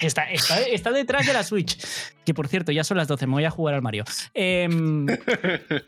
[0.00, 1.76] Está, está, está detrás de la Switch.
[2.24, 4.04] Que por cierto, ya son las 12, me voy a jugar al Mario.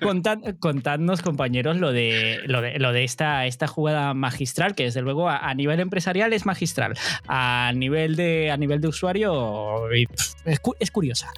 [0.01, 5.01] Contad- contadnos, compañeros, lo de, lo de, lo de esta, esta jugada magistral, que desde
[5.01, 6.95] luego a, a nivel empresarial es magistral.
[7.27, 9.83] A nivel de, a nivel de usuario
[10.61, 11.31] cu- es curiosa.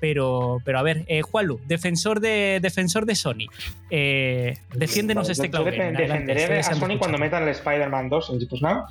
[0.00, 3.46] Pero, pero a ver, eh, Juanlu, defensor de, defensor de Sony.
[3.90, 8.40] eh, defiéndenos Vale, este cloud defenderé ustedes a Sony cuando metan el Spider-Man 2 en
[8.40, 8.84] GeForce Now,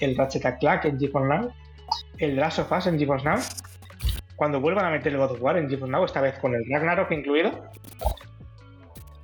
[0.00, 1.52] el Ratchet Clank en GeForce Now,
[2.18, 3.38] el Last of Us en GeForce Now,
[4.36, 6.64] cuando vuelvan a meter el God of War en GeForce Now, esta vez con el
[6.68, 7.70] Ragnarok incluido.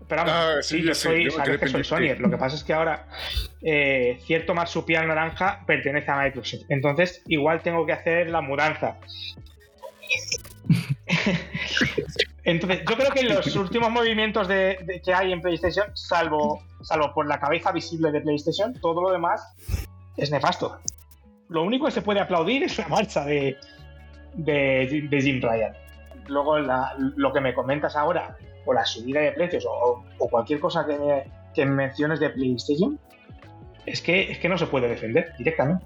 [0.07, 1.83] Pero vamos, Ah, sí, sí, yo soy, yo que soy.
[1.83, 2.15] Sony.
[2.19, 3.09] Lo que pasa es que ahora
[3.63, 6.65] eh, cierto marsupial naranja pertenece a Microsoft.
[6.69, 8.99] Entonces, igual tengo que hacer la mudanza.
[12.45, 17.27] Entonces, yo creo que los últimos movimientos de, que hay en PlayStation, salvo, salvo por
[17.27, 19.55] la cabeza visible de PlayStation, todo lo demás
[20.17, 20.79] es nefasto.
[21.49, 23.57] Lo único que se puede aplaudir es la marcha de,
[24.35, 25.75] de, Jim Ryan.
[26.27, 31.25] Luego, lo que me comentas ahora, o la subida de precios, o, cualquier cosa que,
[31.55, 32.99] que menciones de PlayStation,
[33.87, 35.85] es que, es que no se puede defender directamente.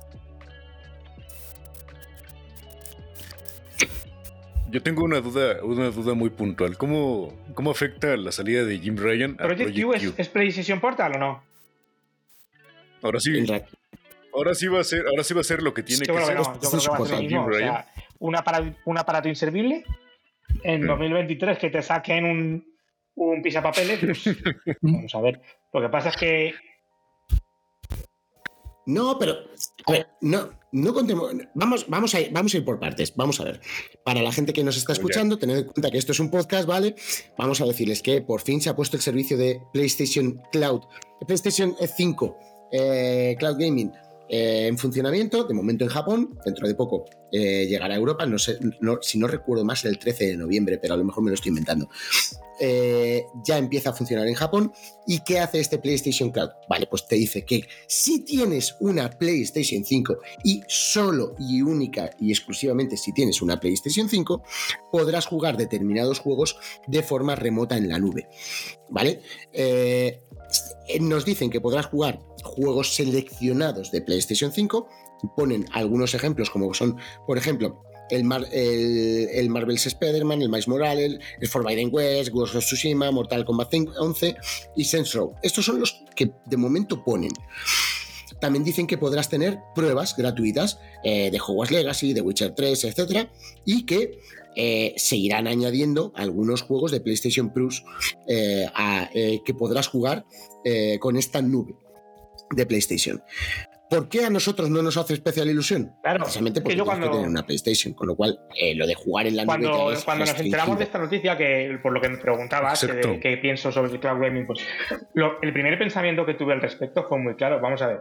[4.70, 6.76] Yo tengo una duda, una duda muy puntual.
[6.76, 10.14] ¿Cómo, cómo afecta la salida de Jim Ryan a ¿Project Project Q es, Q?
[10.18, 11.42] es PlayStation Portal o no?
[13.02, 13.32] Ahora sí,
[14.34, 16.24] ahora sí va a ser, ahora sí va a ser lo que tiene Yo que
[16.24, 16.36] ser.
[16.36, 17.44] no, yo creo que va a ser lo Jim mismo.
[17.44, 17.60] O Ryan.
[17.72, 17.86] sea,
[18.18, 19.84] un aparato, un aparato inservible
[20.64, 20.86] en Mm.
[20.86, 22.74] 2023 que te saquen un,
[23.14, 24.22] un pisapapeles, pues
[24.82, 25.40] vamos a ver.
[25.72, 26.54] Lo que pasa es que
[28.88, 29.36] No, pero.
[29.84, 31.30] A ver, no, no contemos.
[31.54, 33.14] Vamos, vamos, a ir, vamos a ir por partes.
[33.14, 33.60] Vamos a ver.
[34.02, 36.66] Para la gente que nos está escuchando, tened en cuenta que esto es un podcast,
[36.66, 36.94] ¿vale?
[37.36, 40.84] Vamos a decirles que por fin se ha puesto el servicio de PlayStation Cloud,
[41.26, 42.38] PlayStation 5
[42.72, 43.92] eh, Cloud Gaming
[44.30, 48.38] eh, en funcionamiento, de momento en Japón, dentro de poco eh, llegará a Europa, no
[48.38, 48.58] sé,
[49.02, 51.50] si no recuerdo más, el 13 de noviembre, pero a lo mejor me lo estoy
[51.50, 51.88] inventando.
[52.60, 54.72] Eh, ya empieza a funcionar en Japón.
[55.06, 56.50] ¿Y qué hace este PlayStation Cloud?
[56.68, 62.30] Vale, pues te dice que si tienes una PlayStation 5 y solo y única y
[62.30, 64.42] exclusivamente si tienes una PlayStation 5,
[64.90, 68.28] podrás jugar determinados juegos de forma remota en la nube.
[68.90, 69.20] ¿Vale?
[69.52, 70.22] Eh,
[71.00, 74.88] nos dicen que podrás jugar juegos seleccionados de PlayStation 5.
[75.36, 76.96] Ponen algunos ejemplos, como son,
[77.26, 82.54] por ejemplo, el, Mar- el, el Marvel's Spider-Man, el Miles Morales, el Forbidden West, Ghost
[82.54, 84.36] of Tsushima, Mortal Kombat 5 11
[84.76, 85.18] y Saints.
[85.42, 87.32] Estos son los que de momento ponen.
[88.40, 93.28] También dicen que podrás tener pruebas gratuitas eh, de Hogwarts Legacy, de Witcher 3, etc.
[93.64, 94.20] Y que
[94.54, 97.82] eh, se irán añadiendo algunos juegos de PlayStation Plus
[98.28, 100.24] eh, a- eh, que podrás jugar
[101.00, 101.74] con esta nube
[102.54, 103.22] de PlayStation.
[103.90, 105.92] ¿Por qué a nosotros no nos hace especial ilusión?
[106.02, 108.94] Claro, Precisamente que porque yo cuando- tener una PlayStation, con lo cual eh, lo de
[108.94, 112.00] jugar en la nube cuando, es cuando nos enteramos de esta noticia, que por lo
[112.00, 114.60] que me preguntabas, de- qué pienso sobre el cloud gaming, pues
[115.14, 117.60] lo- el primer pensamiento que tuve al respecto fue muy claro.
[117.60, 118.00] Vamos a ver.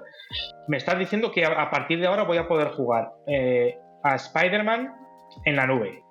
[0.68, 4.16] Me estás diciendo que a, a partir de ahora voy a poder jugar eh, a
[4.16, 4.94] Spider-Man
[5.46, 6.04] en la nube.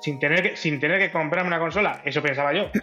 [0.00, 2.66] Sin tener, que, sin tener que comprarme una consola, eso pensaba yo.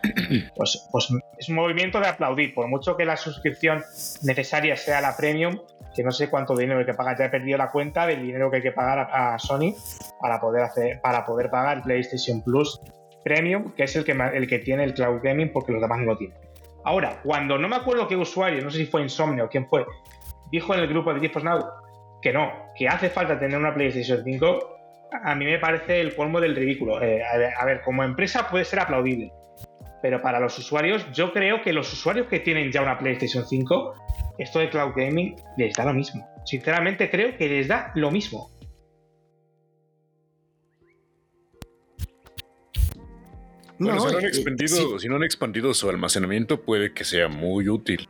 [0.55, 1.07] Pues, pues
[1.37, 2.53] es un movimiento de aplaudir.
[2.53, 3.81] Por mucho que la suscripción
[4.23, 5.57] necesaria sea la premium,
[5.95, 8.51] que no sé cuánto dinero hay que pagar, ya he perdido la cuenta del dinero
[8.51, 9.73] que hay que pagar a, a Sony
[10.19, 12.81] para poder hacer, para poder pagar PlayStation Plus
[13.23, 16.05] Premium, que es el que, el que tiene el cloud gaming, porque los demás no
[16.05, 16.37] lo tienen.
[16.83, 19.85] Ahora, cuando no me acuerdo qué usuario, no sé si fue Insomnio o quién fue,
[20.51, 21.65] dijo en el grupo de GeForce Now
[22.21, 24.76] que no, que hace falta tener una PlayStation 5,
[25.11, 27.01] a mí me parece el colmo del ridículo.
[27.01, 29.31] Eh, a, ver, a ver, como empresa puede ser aplaudible,
[30.01, 33.93] pero para los usuarios, yo creo que los usuarios que tienen ya una PlayStation 5,
[34.37, 36.27] esto de cloud gaming les da lo mismo.
[36.45, 38.51] Sinceramente creo que les da lo mismo.
[43.79, 44.99] Bueno, si, no han eh, expandido, sí.
[44.99, 48.09] si no han expandido su almacenamiento, puede que sea muy útil.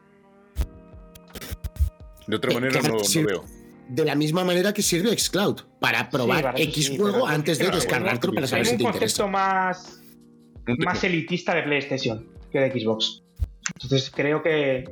[2.26, 3.46] De otra Eh, manera, claro, no, no veo.
[3.90, 7.66] De la misma manera que sirve Xcloud, para probar X sí, juego pero- antes de
[7.66, 9.28] pero- descargártelo para saber si un te concepto interesa.
[9.28, 10.00] más,
[10.68, 13.24] Un más elitista de PlayStation que de Xbox.
[13.82, 14.86] Entonces creo que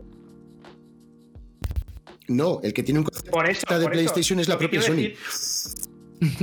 [2.28, 3.62] No, el que tiene un concepto por eso.
[3.62, 4.96] de por eso, PlayStation es la propia Sony.
[4.96, 5.18] decir-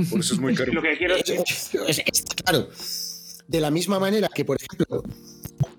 [0.09, 0.71] Por eso es muy caro.
[0.73, 1.41] Lo que quiero decir.
[1.87, 2.01] Es-
[2.43, 2.69] claro.
[3.47, 5.03] De la misma manera que, por ejemplo,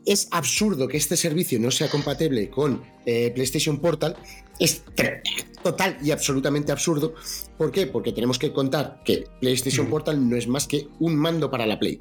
[0.05, 4.17] es absurdo que este servicio no sea compatible con eh, PlayStation Portal,
[4.61, 4.83] es
[5.65, 7.15] total y absolutamente absurdo.
[7.59, 7.89] ¿Por qué?
[7.89, 11.79] Porque tenemos que contar que PlayStation Portal no es más que un mando para la
[11.81, 12.01] Play.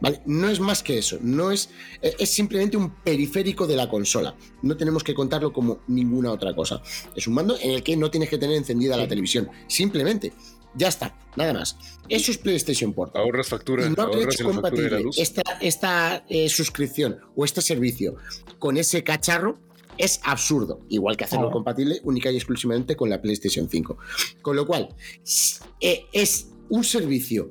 [0.00, 0.20] ¿Vale?
[0.26, 1.70] No es más que eso, no es,
[2.02, 4.34] eh, es simplemente un periférico de la consola.
[4.60, 6.82] No tenemos que contarlo como ninguna otra cosa.
[7.14, 9.48] Es un mando en el que no tienes que tener encendida la televisión.
[9.68, 10.32] Simplemente.
[10.74, 11.76] Ya está, nada más.
[12.08, 13.22] Eso es PlayStation Portal.
[13.22, 15.18] Ahorras factura, Y no ahorras hecho en la factura de la compatible luz.
[15.18, 18.16] esta, esta eh, suscripción o este servicio
[18.58, 19.58] con ese cacharro
[20.02, 20.80] es absurdo.
[20.88, 21.52] Igual que hacerlo Oh.
[21.52, 23.96] compatible única y exclusivamente con la PlayStation 5.
[24.42, 24.88] Con lo cual,
[25.80, 27.50] eh, es un servicio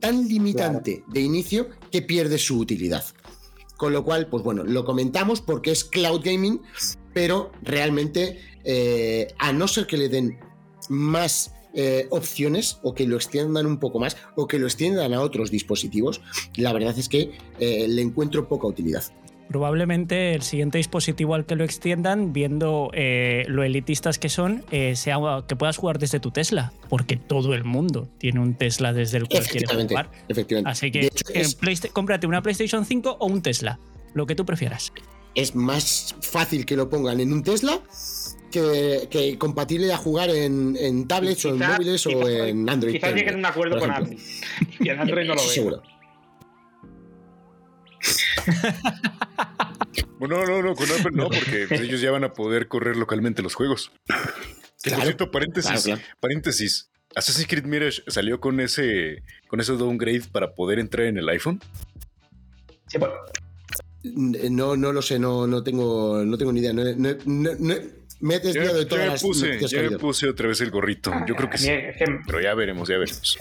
[0.00, 3.04] tan limitante de inicio que pierde su utilidad.
[3.76, 6.60] Con lo cual, pues bueno, lo comentamos porque es cloud gaming,
[7.12, 10.38] pero realmente, eh, a no ser que le den
[10.88, 15.20] más eh, opciones o que lo extiendan un poco más o que lo extiendan a
[15.20, 16.20] otros dispositivos,
[16.56, 19.02] la verdad es que eh, le encuentro poca utilidad.
[19.48, 24.96] Probablemente el siguiente dispositivo al que lo extiendan, viendo eh, lo elitistas que son, eh,
[24.96, 29.18] sea que puedas jugar desde tu Tesla, porque todo el mundo tiene un Tesla desde
[29.18, 30.10] el cual quiere Efectivamente, jugar.
[30.28, 30.70] efectivamente.
[30.70, 31.56] Así que hecho, en es,
[31.92, 33.78] cómprate una PlayStation 5 o un Tesla,
[34.14, 34.92] lo que tú prefieras.
[35.34, 37.80] es más fácil que lo pongan en un Tesla
[38.50, 42.94] que, que compatible a jugar en, en tablets o en Quizá- móviles o en Android.
[42.94, 43.90] Quizás lleguen a un acuerdo con.
[43.90, 44.16] Apple.
[44.80, 45.50] Y en Android no lo veo.
[45.50, 45.82] seguro.
[50.18, 53.42] Bueno, no, no, no, con Apple no, porque ellos ya van a poder correr localmente
[53.42, 53.92] los juegos.
[54.06, 56.00] Por cierto, paréntesis, claro, claro.
[56.20, 56.90] paréntesis.
[57.14, 61.60] Assassin's Creed Mirage salió con ese, con ese downgrade para poder entrar en el iPhone.
[62.88, 63.10] Sí, pues,
[64.02, 66.72] No, no lo sé, no, no, tengo, no tengo ni idea.
[66.72, 67.74] No, no- no- no-
[68.20, 70.60] me he Ya, desviado de ya todas me las puse, ya me puse otra vez
[70.60, 71.12] el gorrito.
[71.26, 71.66] Yo creo que sí.
[71.66, 73.38] que Pero ya veremos, ya veremos.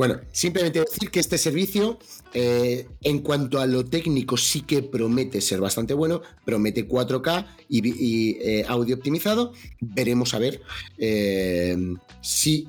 [0.00, 1.98] Bueno, simplemente decir que este servicio,
[2.32, 8.38] eh, en cuanto a lo técnico, sí que promete ser bastante bueno, promete 4K y,
[8.40, 9.52] eh, audio optimizado.
[9.78, 10.62] Veremos a ver
[10.96, 11.76] eh,
[12.22, 12.66] si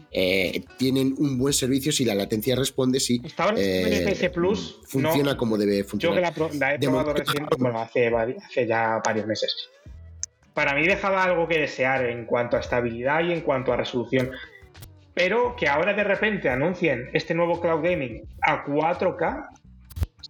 [0.75, 3.21] tienen un buen servicio, si la latencia responde, si
[4.33, 6.21] Plus funciona no, como debe yo que funcionar.
[6.23, 9.55] la, pro- la he De probado recién, bueno, hace, hace ya varios meses.
[10.53, 14.31] Para mí dejaba algo que desear en cuanto a estabilidad y en cuanto a resolución.
[15.23, 19.49] Pero que ahora de repente anuncien este nuevo cloud gaming a 4K.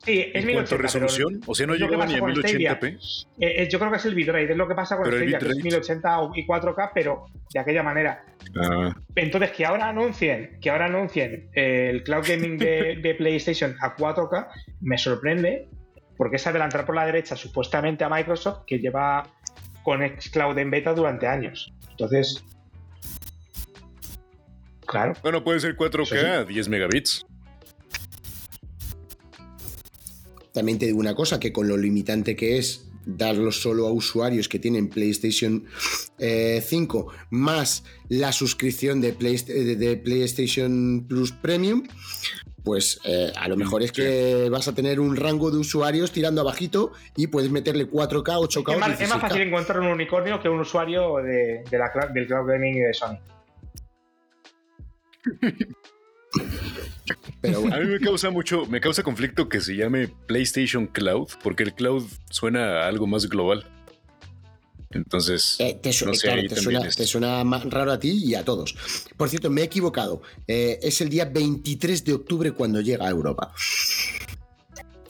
[0.03, 2.77] Sí, es En cuanto 1080, a resolución, o sea, no llegaba ni a con Stadia.
[2.77, 3.25] 1080p.
[3.39, 5.45] eh, eh, yo creo que es el bitrate, es lo que pasa con Stadia, que
[5.45, 5.63] es bitrate.
[5.63, 8.25] 1080 y 4K, pero de aquella manera.
[8.61, 13.75] Ah, Entonces, que ahora anuncien, que ahora anuncien eh, el cloud gaming de, de PlayStation
[13.79, 14.47] a 4K,
[14.81, 15.69] me sorprende,
[16.17, 19.23] porque es adelantar por la derecha supuestamente a Microsoft, que lleva
[19.83, 21.73] con xCloud en beta durante años.
[21.91, 22.43] Entonces,
[24.91, 26.25] claro, bueno, puede ser 4K Eso sí.
[26.25, 27.25] a 10 megabits.
[30.53, 34.47] También te digo una cosa, que con lo limitante que es darlo solo a usuarios
[34.47, 35.65] que tienen PlayStation
[36.19, 41.87] eh, 5 más la suscripción de, Play- de- de PlayStation Plus Premium,
[42.63, 46.41] pues eh, a lo mejor es que vas a tener un rango de usuarios tirando
[46.41, 49.21] abajito y puedes meterle 4K, 8K es o más, es más 16K.
[49.21, 53.17] fácil encontrar un unicornio que un usuario de, de la, del cloud gaming de Sony.
[57.41, 61.28] Pero bueno, A mí me causa mucho, me causa conflicto que se llame PlayStation Cloud,
[61.43, 63.65] porque el cloud suena a algo más global.
[64.91, 67.91] Entonces, eh, te, su- no eh, sé, claro, te suena, es- te suena más raro
[67.91, 68.76] a ti y a todos.
[69.17, 70.22] Por cierto, me he equivocado.
[70.47, 73.53] Eh, es el día 23 de octubre cuando llega a Europa.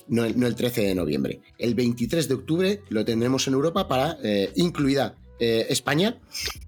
[0.07, 1.41] No, el- no el 13 de noviembre.
[1.57, 6.19] El 23 de octubre lo tendremos en Europa para, eh, incluida España,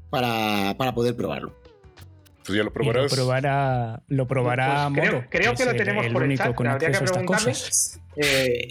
[0.09, 1.55] para, para poder probarlo.
[2.45, 3.13] Pues ya lo Y lo probarás.
[3.13, 6.43] probará, lo probará Pues creo- creo que es lo el- tenemos el por el único
[6.43, 7.51] chat, con habría que preguntarle.
[7.51, 7.99] cosas.
[8.17, 8.67] Eh,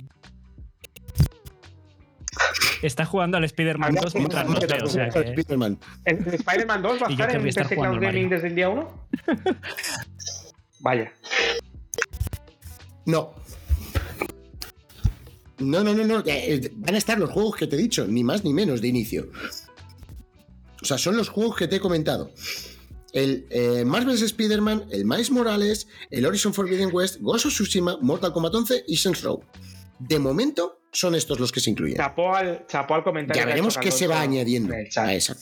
[2.83, 5.21] está jugando al Spider-Man 2 mientras nos ve, o sea que...
[5.21, 5.79] Spider-Man.
[6.05, 9.09] ¿El Spider-Man 2 va a estar en PC jugando Cloud Gaming desde el día 1?
[10.81, 11.13] Vaya.
[13.07, 13.35] No.
[15.59, 16.23] No, no, no, no.
[16.27, 18.89] eh, Van a estar los juegos que te he dicho, ni más ni menos de
[18.89, 19.29] inicio.
[20.83, 22.33] O sea, son los juegos que te he comentado.
[23.13, 28.33] El eh, Marvel's Spider-Man, el Miles Morales, el Horizon Forbidden West, Ghost of Tsushima, Mortal
[28.33, 29.43] Kombat 11 y Saints Row.
[29.99, 31.97] De momento son estos los que se incluyen.
[31.97, 33.41] Chapó al, chapó al comentario.
[33.41, 35.37] Ya veremos qué se va añadiendo a esa.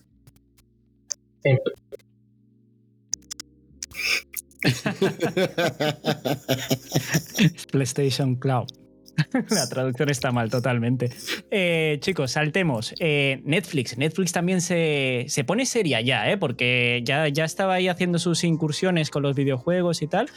[7.70, 8.68] PlayStation Cloud.
[9.50, 11.10] La traducción está mal totalmente.
[11.50, 12.94] Eh, chicos, saltemos.
[12.98, 13.96] Eh, Netflix.
[13.98, 16.36] Netflix también se, se pone seria ya, ¿eh?
[16.36, 20.28] porque ya, ya estaba ahí haciendo sus incursiones con los videojuegos y tal,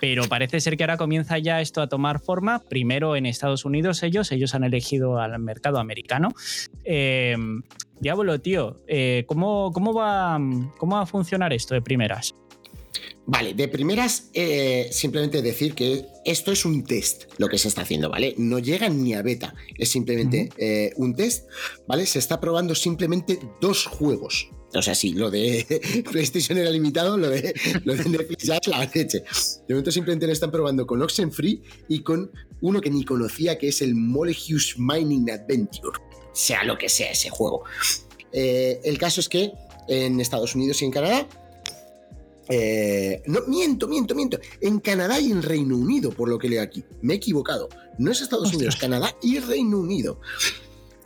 [0.00, 2.60] pero parece ser que ahora comienza ya esto a tomar forma.
[2.60, 6.30] Primero en Estados Unidos ellos, ellos han elegido al mercado americano.
[6.84, 7.36] Eh,
[8.00, 8.80] Diablo, tío,
[9.26, 10.36] ¿cómo, cómo, va,
[10.76, 12.34] ¿cómo va a funcionar esto de primeras?
[13.24, 17.82] Vale, de primeras, eh, simplemente decir que esto es un test lo que se está
[17.82, 18.34] haciendo, ¿vale?
[18.36, 21.48] No llega ni a beta, es simplemente eh, un test,
[21.86, 22.04] ¿vale?
[22.06, 24.50] Se está probando simplemente dos juegos.
[24.74, 28.66] O sea, sí, lo de PlayStation era limitado, lo de, lo de Netflix ya es
[28.66, 29.22] la leche.
[29.68, 32.30] De momento simplemente lo están probando con Oxenfree y con
[32.60, 35.98] uno que ni conocía, que es el Molecules Mining Adventure.
[36.32, 37.64] Sea lo que sea ese juego.
[38.32, 39.52] Eh, el caso es que
[39.88, 41.28] en Estados Unidos y en Canadá
[42.54, 44.38] eh, no, miento, miento, miento.
[44.60, 46.84] En Canadá y en Reino Unido, por lo que leo aquí.
[47.00, 47.70] Me he equivocado.
[47.98, 48.56] No es Estados Ostras.
[48.58, 50.20] Unidos, Canadá y Reino Unido.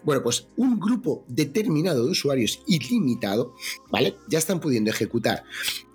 [0.03, 3.55] Bueno, pues un grupo determinado de usuarios ilimitado,
[3.91, 4.17] ¿vale?
[4.29, 5.45] Ya están pudiendo ejecutar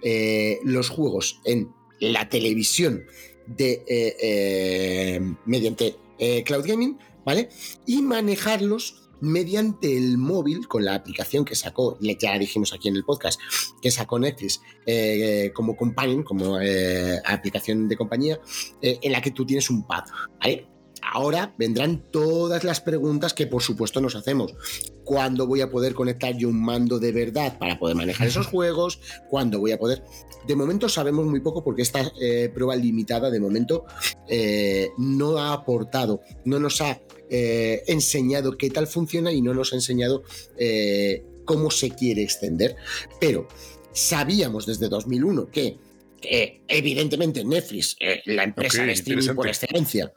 [0.01, 3.03] eh, los juegos en la televisión
[3.45, 5.97] de, eh, mediante
[6.45, 7.49] Cloud Gaming, ¿vale?
[7.85, 13.03] Y manejarlos mediante el móvil con la aplicación que sacó, ya dijimos aquí en el
[13.03, 13.39] podcast,
[13.81, 18.39] que sacó Netflix eh, como companion, como eh, aplicación de compañía,
[18.81, 20.03] eh, en la que tú tienes un pad.
[20.39, 20.67] ¿vale?
[21.01, 24.53] Ahora vendrán todas las preguntas que por supuesto nos hacemos.
[25.03, 28.99] ¿Cuándo voy a poder conectar yo un mando de verdad para poder manejar esos juegos?
[29.29, 30.03] ¿Cuándo voy a poder...?
[30.47, 33.85] De momento sabemos muy poco porque esta eh, prueba limitada de momento
[34.27, 36.99] eh, no ha aportado, no nos ha
[37.31, 40.23] eh, enseñado qué tal funciona y no nos ha enseñado
[40.59, 42.75] eh, cómo se quiere extender.
[43.19, 43.47] Pero
[43.93, 45.77] sabíamos desde 2001 que
[46.21, 50.13] eh, evidentemente Netflix, eh, la empresa de streaming por excelencia,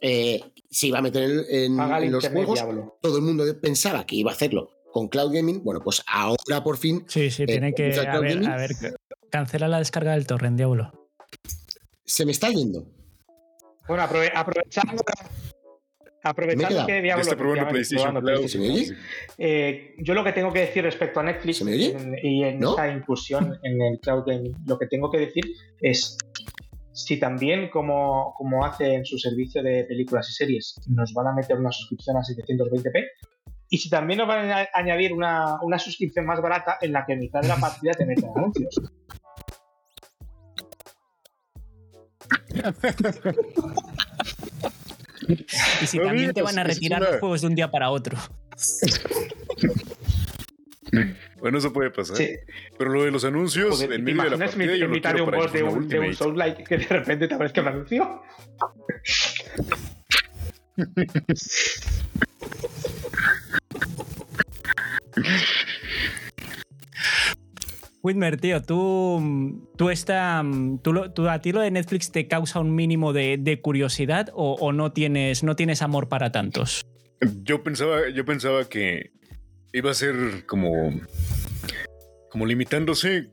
[0.00, 0.40] eh,
[0.70, 2.54] se iba a meter en, en- los juegos.
[2.54, 2.98] diablo.
[3.02, 5.64] Todo el mundo pensaba que iba a hacerlo con Cloud Gaming.
[5.64, 7.90] Bueno, pues ahora por fin Sí, sí, tiene que.
[7.94, 8.48] ¿comienza A ver, Gaming?
[8.50, 8.70] a ver,
[9.30, 10.92] cancela la descarga del torrent, Diablo.
[12.04, 12.86] se me está yendo.
[13.88, 15.02] Bueno, aprove- aprovechando,
[16.22, 17.22] aprovechando que Diablo.
[17.22, 18.48] está probando efectivamente, PlayStation probando Cloud.
[18.48, 18.96] ¿Se me oye?
[19.38, 21.62] Eh, yo lo que tengo que decir respecto a Netflix
[22.22, 22.70] y en ¿No?
[22.70, 25.44] esta incursión en el cloud gaming, lo que tengo que decir
[25.80, 26.16] es
[26.92, 31.32] si también, como, como hace en su servicio de películas y series, nos van a
[31.32, 33.06] meter una suscripción a 720p,
[33.70, 37.14] y si también nos van a añadir una, una suscripción más barata en la que
[37.14, 38.80] en mitad de la partida te meten anuncios.
[45.82, 47.90] Y si No también te van a retirar una- los juegos de un día para
[47.90, 48.18] otro.
[51.40, 52.16] Bueno, eso puede pasar.
[52.16, 52.30] Sí.
[52.78, 55.10] Pero lo de los anuncios Joder, en ¿te medio de la partida, yo lo mitad
[55.10, 56.14] de quiero un para boss de un, de un.
[56.14, 58.22] Soul Like que de repente te aparezca un anuncio?
[68.02, 70.42] Whitmer, tío, tú, tú, está,
[70.82, 74.54] tú, tú- a ti lo de Netflix te causa un mínimo de, de curiosidad o,
[74.54, 76.84] o no, tienes, no tienes amor para tantos.
[77.44, 79.12] Yo pensaba, yo pensaba que
[79.72, 80.92] iba a ser como,
[82.30, 83.30] como limitándose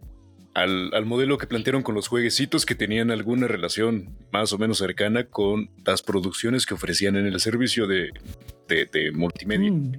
[0.54, 4.78] al, al modelo que plantearon con los jueguecitos que tenían alguna relación más o menos
[4.78, 8.10] cercana con las producciones que ofrecían en el servicio de,
[8.68, 9.72] de, de multimedia.
[9.72, 9.94] Mm.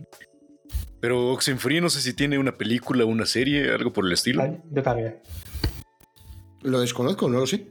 [1.01, 4.61] Pero Oxenfree no sé si tiene una película, una serie, algo por el estilo.
[4.71, 5.19] Yo también.
[6.63, 7.67] Lo desconozco, no lo sé.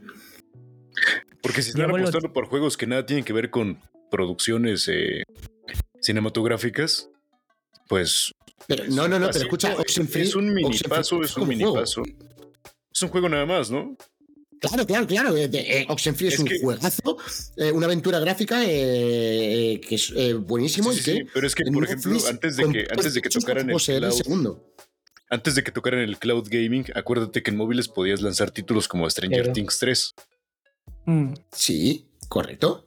[1.42, 3.78] Porque si están apostando por juegos que nada tienen que ver con
[4.10, 5.22] producciones eh,
[6.00, 7.08] cinematográficas,
[7.88, 8.32] pues
[8.66, 10.22] Pero, no, no, no, pero escucha, es, Oxenfree.
[10.24, 11.80] es un mini Oxenfree paso, es un como mini juego.
[11.80, 12.02] paso.
[12.92, 13.96] Es un juego nada más, ¿no?
[14.60, 15.36] Claro, claro, claro.
[15.36, 17.16] eh, eh, Oxenfree es, Es un que- juegazo,
[17.56, 21.16] eh, una aventura gráfica eh, eh, que es eh, buenísimo Sí, y sí, que.
[21.18, 23.82] sí, pero es que, por ejemplo, antes de que, antes de que tocaran el el
[24.00, 24.74] cloud, segundo.
[25.30, 29.08] antes de que tocaran el cloud gaming, acuérdate que en móviles podías lanzar títulos como
[29.08, 29.52] Stranger Claro.
[29.54, 30.14] Things 3.
[31.06, 31.32] Mm.
[31.52, 32.84] Sí, correcto.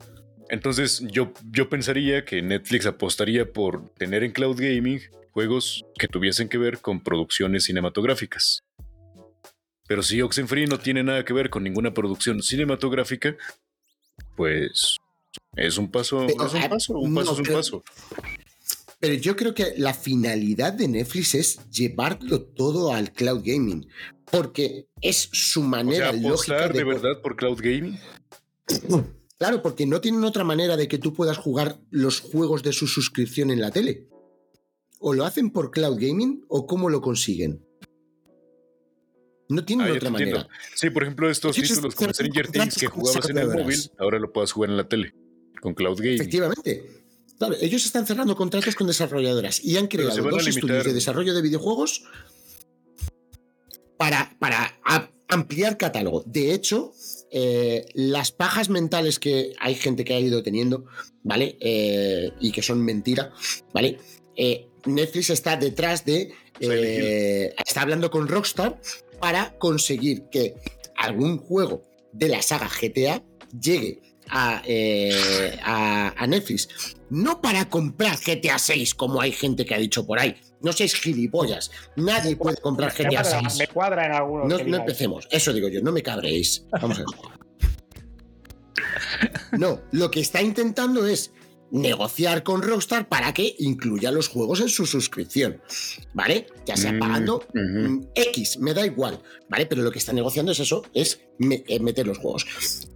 [0.49, 5.01] Entonces yo, yo pensaría que Netflix apostaría por tener en cloud gaming
[5.32, 8.63] juegos que tuviesen que ver con producciones cinematográficas.
[9.88, 13.36] Pero si Oxenfree no tiene nada que ver con ninguna producción cinematográfica,
[14.36, 14.97] pues
[15.55, 17.84] es un paso, Pero, es un ah, paso, un no, paso es un pero- paso.
[18.99, 23.86] Pero yo creo que la finalidad de Netflix es llevarlo todo al cloud gaming.
[24.31, 27.99] Porque es su O sea, manera lógica de verdad por cloud gaming.
[29.39, 32.88] Claro, porque no tienen otra manera de que tú puedas jugar los juegos de su
[32.88, 34.07] suscripción en la tele.
[34.99, 37.61] O lo hacen por cloud gaming o cómo lo consiguen.
[39.49, 40.37] No tienen Ah, otra entiendo.
[40.39, 40.49] manera.
[40.75, 44.31] Sí, por ejemplo, estos títulos como Stranger Things que jugabas en el móvil, ahora lo
[44.31, 45.13] puedas jugar en la tele
[45.61, 46.15] con cloud gaming.
[46.15, 47.03] Efectivamente.
[47.37, 51.41] Claro, ellos están cerrando contratos con desarrolladoras y han creado dos estudios de desarrollo de
[51.41, 52.03] videojuegos
[53.97, 54.79] para, para
[55.27, 56.23] ampliar catálogo.
[56.25, 56.93] De hecho,
[57.31, 60.85] eh, las pajas mentales que hay gente que ha ido teniendo,
[61.23, 61.57] ¿vale?
[61.59, 63.33] Eh, y que son mentira,
[63.73, 63.97] ¿vale?
[64.35, 66.33] Eh, Netflix está detrás de...
[67.65, 68.79] está hablando con Rockstar
[69.24, 70.53] para conseguir que
[70.97, 73.24] algún juego de la saga GTA
[73.57, 76.67] llegue a, eh, a, a Netflix.
[77.09, 80.36] No para comprar GTA 6, como hay gente que ha dicho por ahí.
[80.59, 81.71] No seáis gilipollas.
[81.95, 83.59] Nadie puede comprar GTA cuadra, 6.
[83.59, 84.45] me cuadra en algunos.
[84.49, 85.26] No, no empecemos.
[85.32, 86.65] Eso digo yo, no me cabréis.
[86.82, 87.07] Vamos a ver.
[89.53, 91.32] No, lo que está intentando es
[91.74, 95.59] negociar con Rockstar para que incluya los juegos en su suscripción.
[96.13, 96.45] ¿Vale?
[96.65, 99.19] Ya sea Mm, pagando mm, X, me da igual.
[99.49, 99.65] ¿Vale?
[99.65, 102.45] Pero lo que está negociando es eso, es eh, meter los juegos.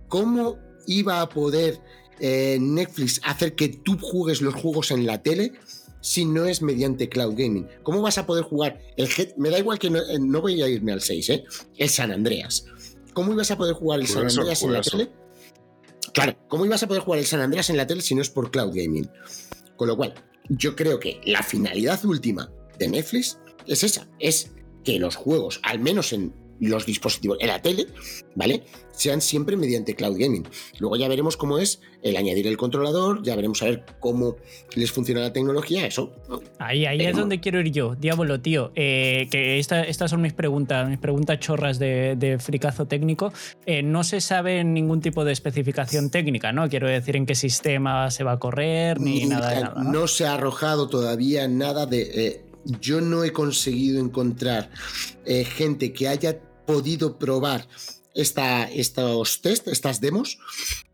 [0.08, 1.80] ¿Cómo iba a poder
[2.20, 5.54] eh, Netflix hacer que tú juegues los juegos en la tele?
[6.00, 9.58] Si no es mediante cloud gaming, ¿cómo vas a poder jugar el G- Me da
[9.58, 11.44] igual que no, eh, no voy a irme al 6, ¿eh?
[11.76, 12.66] El San Andreas.
[13.14, 15.10] ¿Cómo ibas a poder jugar el San Juegazo, Andreas en la tele?
[16.18, 18.30] Claro, ¿cómo ibas a poder jugar el San Andreas en la tele si no es
[18.32, 19.08] por cloud gaming?
[19.76, 20.16] Con lo cual,
[20.50, 23.38] yo creo que la finalidad última de Netflix
[23.68, 24.50] es esa, es
[24.84, 27.88] que los juegos, al menos en los dispositivos, en la tele,
[28.36, 28.64] ¿vale?
[28.92, 30.48] Sean siempre mediante cloud gaming.
[30.80, 34.38] Luego ya veremos cómo es el añadir el controlador, ya veremos a ver cómo
[34.76, 36.12] les funciona la tecnología, eso.
[36.60, 37.96] Ahí, ahí es donde quiero ir yo.
[37.96, 38.72] Diablo, tío.
[38.76, 43.32] eh, que esta- estas son mis preguntas, mis preguntas chorras de, de fricazo técnico.
[43.66, 46.68] Eh, no se sabe ningún tipo de especificación técnica, ¿no?
[46.70, 49.84] Quiero decir en qué sistema se va a correr, ni nada de nada.
[49.84, 49.92] ¿no?
[49.92, 52.02] No se ha arrojado todavía nada de.
[52.02, 52.42] eh,
[52.82, 54.70] yo no he conseguido encontrar
[55.26, 56.38] eh, gente que haya
[56.68, 57.68] podido probar
[58.14, 60.38] esta, estos test, estas demos,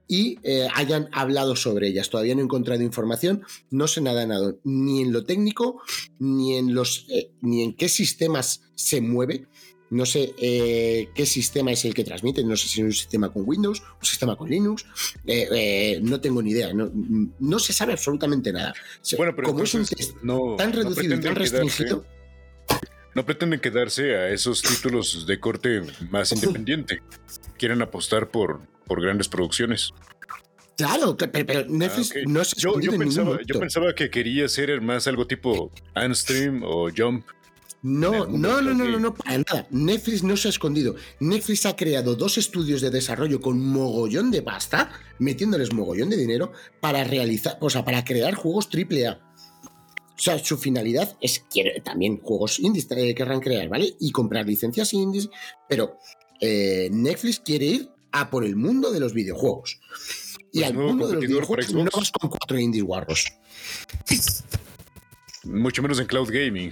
[0.08, 2.10] y eh, hayan hablado sobre ellas.
[2.10, 5.82] Todavía no he encontrado información, no sé nada, nada, ni en lo técnico,
[6.20, 9.48] ni en los, eh, ni en qué sistemas se mueve.
[9.90, 13.32] No sé eh, qué sistema es el que transmite, no sé si es un sistema
[13.32, 14.86] con Windows, un sistema con Linux,
[15.28, 16.92] eh, no tengo ni idea, no,
[17.40, 18.74] no se sabe absolutamente nada.
[19.18, 22.06] Bueno, pero como es un test no, tan no reducido y tan quedarse- restringido,
[23.16, 27.02] no pretenden quedarse a esos títulos de corte más independiente.
[27.58, 29.92] Quieren apostar por, por grandes producciones.
[30.78, 34.10] claro, pero, pero Netflix Ah, no se ha Yo, escondido yo pensaba, yo pensaba que
[34.10, 37.26] quería ser más algo tipo Unstream o Jump.
[37.86, 39.68] No, no, no, no, no, no, para nada.
[39.70, 40.96] Netflix no se ha escondido.
[41.20, 44.90] Netflix ha creado dos estudios de desarrollo con mogollón de pasta,
[45.20, 49.33] metiéndoles mogollón de dinero para realizar, o sea, para crear juegos AAA.
[50.16, 53.96] O sea, su finalidad es quiere, también juegos indies eh, querrán crear, ¿vale?
[54.00, 55.30] Y comprar licencias indies,
[55.68, 55.98] pero
[56.40, 59.80] eh, Netflix quiere ir a por el mundo de los videojuegos.
[60.52, 63.26] Y Pues al mundo de los videojuegos no vas con cuatro indies guarros.
[65.46, 66.72] Mucho menos en cloud gaming.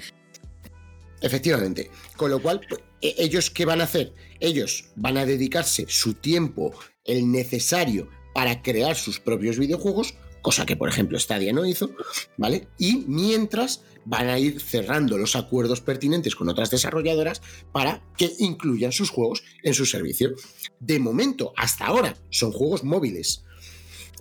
[1.21, 1.89] Efectivamente.
[2.15, 4.13] Con lo cual, pues, e- ellos qué van a hacer?
[4.39, 6.73] Ellos van a dedicarse su tiempo,
[7.05, 11.91] el necesario para crear sus propios videojuegos, cosa que por ejemplo Stadia no hizo,
[12.37, 12.67] ¿vale?
[12.77, 18.91] Y mientras van a ir cerrando los acuerdos pertinentes con otras desarrolladoras para que incluyan
[18.91, 20.31] sus juegos en su servicio.
[20.79, 23.43] De momento, hasta ahora, son juegos móviles.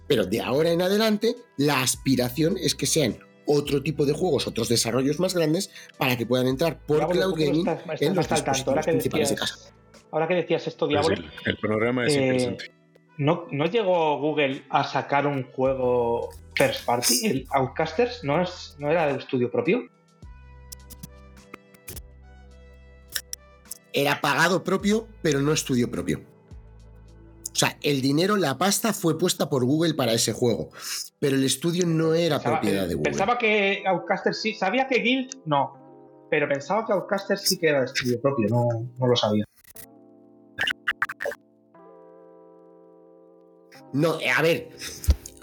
[0.06, 4.68] Pero de ahora en adelante, la aspiración es que sean otro tipo de juegos, otros
[4.68, 8.28] desarrollos más grandes, para que puedan entrar por Diablo, cloud gaming estás- estás en los
[8.28, 9.74] tanto, dispositivos ahora que principales de decías- casa.
[10.12, 11.14] Ahora que decías esto, Pues Diablo,
[11.46, 12.70] el, el panorama es Eh, interesante.
[13.20, 17.26] ¿No, ¿no llegó Google a sacar un juego first party?
[17.26, 19.82] ¿El Outcasters no, es, no era del estudio propio?
[23.92, 26.22] Era pagado propio, pero no estudio propio.
[27.52, 30.70] O sea, el dinero, la pasta fue puesta por Google para ese juego,
[31.18, 33.10] pero el estudio no era Pensaba, propiedad de Google.
[33.10, 37.80] pensaba que Outcasters sí, sabía que Guild no, pero pensaba que Outcasters sí que era
[37.80, 38.66] de estudio propio, no,
[38.98, 39.44] no lo sabía.
[43.92, 44.70] No, eh, a ver,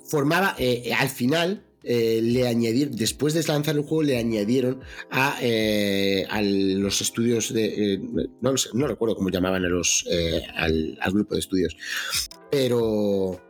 [0.05, 5.37] formaba, eh, al final, eh, le añadieron, después de lanzar el juego, le añadieron a,
[5.41, 7.93] eh, a los estudios de.
[7.93, 7.99] eh,
[8.41, 11.77] no, recuerdo cómo llamaban a los, eh, al, al grupo de estudios.
[12.51, 13.41] Pero.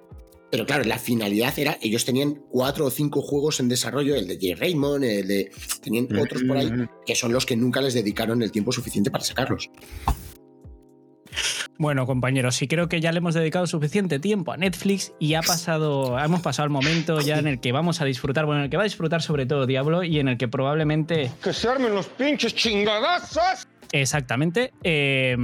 [0.50, 4.36] Pero claro, la finalidad era, ellos tenían cuatro o cinco juegos en desarrollo, el de
[4.36, 4.56] J.
[4.58, 5.52] Raymond, el de.
[5.82, 6.72] Tenían otros por ahí,
[7.06, 9.70] que son los que nunca les dedicaron el tiempo suficiente para sacarlos.
[11.80, 15.42] Bueno, compañeros, sí creo que ya le hemos dedicado suficiente tiempo a Netflix y ha
[15.42, 18.72] pasado, hemos pasado el momento ya en el que vamos a disfrutar, bueno, en el
[18.72, 21.94] que va a disfrutar sobre todo Diablo y en el que probablemente Que se armen
[21.94, 23.68] los pinches chingadazos.
[23.92, 24.74] Exactamente.
[24.84, 25.38] Eh,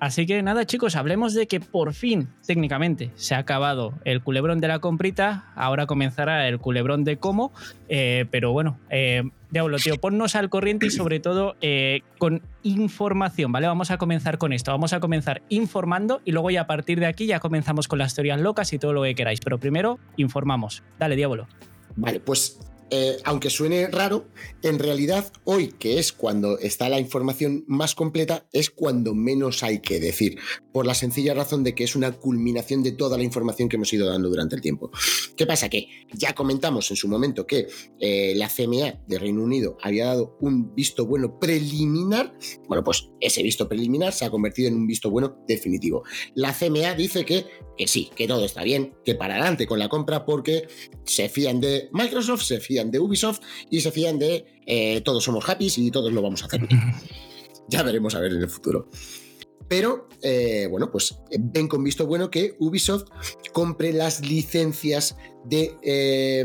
[0.00, 4.60] así que nada, chicos, hablemos de que por fin, técnicamente, se ha acabado el culebrón
[4.60, 5.52] de la comprita.
[5.54, 7.52] Ahora comenzará el culebrón de cómo.
[7.88, 13.52] eh, pero bueno, eh, Diablo, tío, ponnos al corriente y sobre todo eh, con información,
[13.52, 13.66] ¿vale?
[13.68, 14.72] Vamos a comenzar con esto.
[14.72, 18.14] Vamos a comenzar informando y luego ya a partir de aquí ya comenzamos con las
[18.14, 19.40] teorías locas y todo lo que queráis.
[19.40, 20.82] Pero primero, informamos.
[20.98, 21.46] Dale, Diablo.
[21.94, 22.58] Vale, pues
[22.90, 24.28] eh, aunque suene raro,
[24.62, 29.80] en realidad hoy, que es cuando está la información más completa, es cuando menos hay
[29.80, 30.38] que decir,
[30.72, 33.92] por la sencilla razón de que es una culminación de toda la información que hemos
[33.92, 34.90] ido dando durante el tiempo.
[35.36, 35.68] ¿Qué pasa?
[35.68, 37.66] Que ya comentamos en su momento que
[37.98, 42.36] eh, la CMA de Reino Unido había dado un visto bueno preliminar.
[42.68, 46.04] Bueno, pues ese visto preliminar se ha convertido en un visto bueno definitivo.
[46.34, 49.88] La CMA dice que, que sí, que todo está bien, que para adelante con la
[49.88, 50.68] compra porque
[51.04, 55.48] se fían de Microsoft, se fían de Ubisoft y se fían de eh, todos somos
[55.48, 56.80] happy y todos lo vamos a hacer bien.
[57.68, 58.88] Ya veremos a ver en el futuro.
[59.68, 63.08] Pero, eh, bueno, pues eh, ven con visto bueno que Ubisoft
[63.52, 66.44] compre las licencias de eh,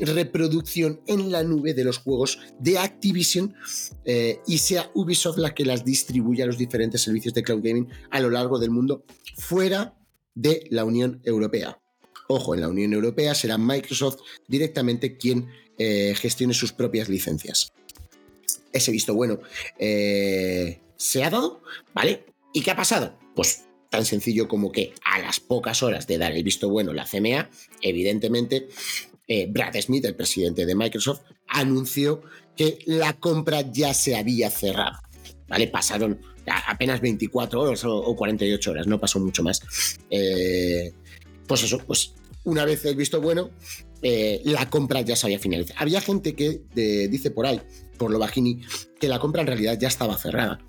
[0.00, 3.54] reproducción en la nube de los juegos de Activision
[4.04, 7.88] eh, y sea Ubisoft la que las distribuya a los diferentes servicios de cloud gaming
[8.10, 9.04] a lo largo del mundo
[9.36, 9.94] fuera
[10.34, 11.78] de la Unión Europea.
[12.28, 15.48] Ojo, en la Unión Europea será Microsoft directamente quien
[15.78, 17.72] eh, gestione sus propias licencias.
[18.72, 19.40] Ese visto bueno
[19.78, 21.62] eh, se ha dado,
[21.92, 22.24] ¿vale?
[22.52, 23.18] ¿Y qué ha pasado?
[23.34, 27.04] Pues tan sencillo como que a las pocas horas de dar el visto bueno la
[27.04, 27.50] CMA,
[27.80, 28.68] evidentemente,
[29.28, 32.22] eh, Brad Smith, el presidente de Microsoft, anunció
[32.56, 34.98] que la compra ya se había cerrado.
[35.48, 35.68] ¿Vale?
[35.68, 39.60] Pasaron apenas 24 horas o, o 48 horas, no pasó mucho más.
[41.46, 42.14] Pues eso, pues
[42.44, 43.50] una vez el visto bueno,
[44.04, 45.80] eh, la compra ya se había finalizado.
[45.80, 46.60] Había gente que
[47.10, 47.60] dice por ahí,
[47.98, 48.60] por lo bajini,
[49.00, 50.60] que la compra en realidad ya estaba cerrada.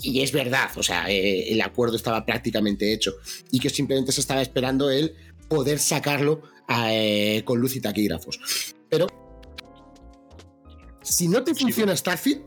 [0.00, 3.14] Y es verdad, o sea, eh, el acuerdo estaba prácticamente hecho
[3.50, 5.14] y que simplemente se estaba esperando el
[5.48, 8.38] poder sacarlo eh, con luz y taquígrafos.
[8.90, 9.06] Pero
[11.00, 12.42] si no te funciona Starfield,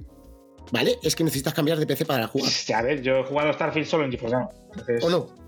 [0.71, 0.99] ¿vale?
[1.01, 2.51] Es que necesitas cambiar de PC para jugar.
[2.75, 4.49] A ver, yo he jugado Starfield solo en GeForce Now.
[4.71, 5.46] Entonces, ¿O no?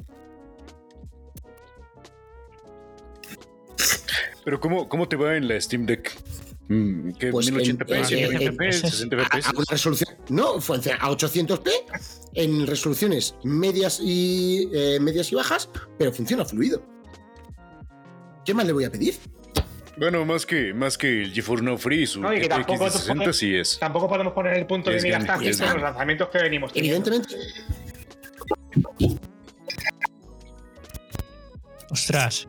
[4.49, 6.11] Pero ¿cómo, ¿cómo te va en la Steam Deck?
[6.69, 7.29] Mm, ¿Qué?
[7.29, 8.03] Pues en- ¿1080p, en-
[8.57, 9.49] 120p, en- 60 a, a FPS?
[9.55, 10.09] una resolución.
[10.29, 11.69] No, fue a 800p
[12.33, 15.69] en resoluciones medias y eh, medias y bajas,
[15.99, 16.81] pero funciona fluido.
[18.43, 19.19] ¿Qué más le voy a pedir?
[19.97, 22.89] Bueno, más que, más que el GeForce Now Free, su No, y que tampoco de
[22.89, 23.77] te 60 pones- sí es.
[23.77, 26.37] Tampoco podemos poner el punto de Es mira gran- Starfield es con los lanzamientos que
[26.39, 27.07] venimos teniendo.
[27.07, 27.35] Evidentemente,
[31.91, 32.47] Ostras.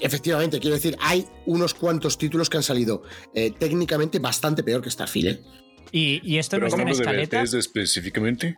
[0.00, 3.02] Efectivamente, quiero decir, hay unos cuantos títulos que han salido
[3.34, 5.28] eh, técnicamente bastante peor que Starfield.
[5.28, 5.40] ¿eh?
[5.92, 7.38] ¿Y, y esto no está en de escaleta?
[7.38, 8.56] Bethesda específicamente.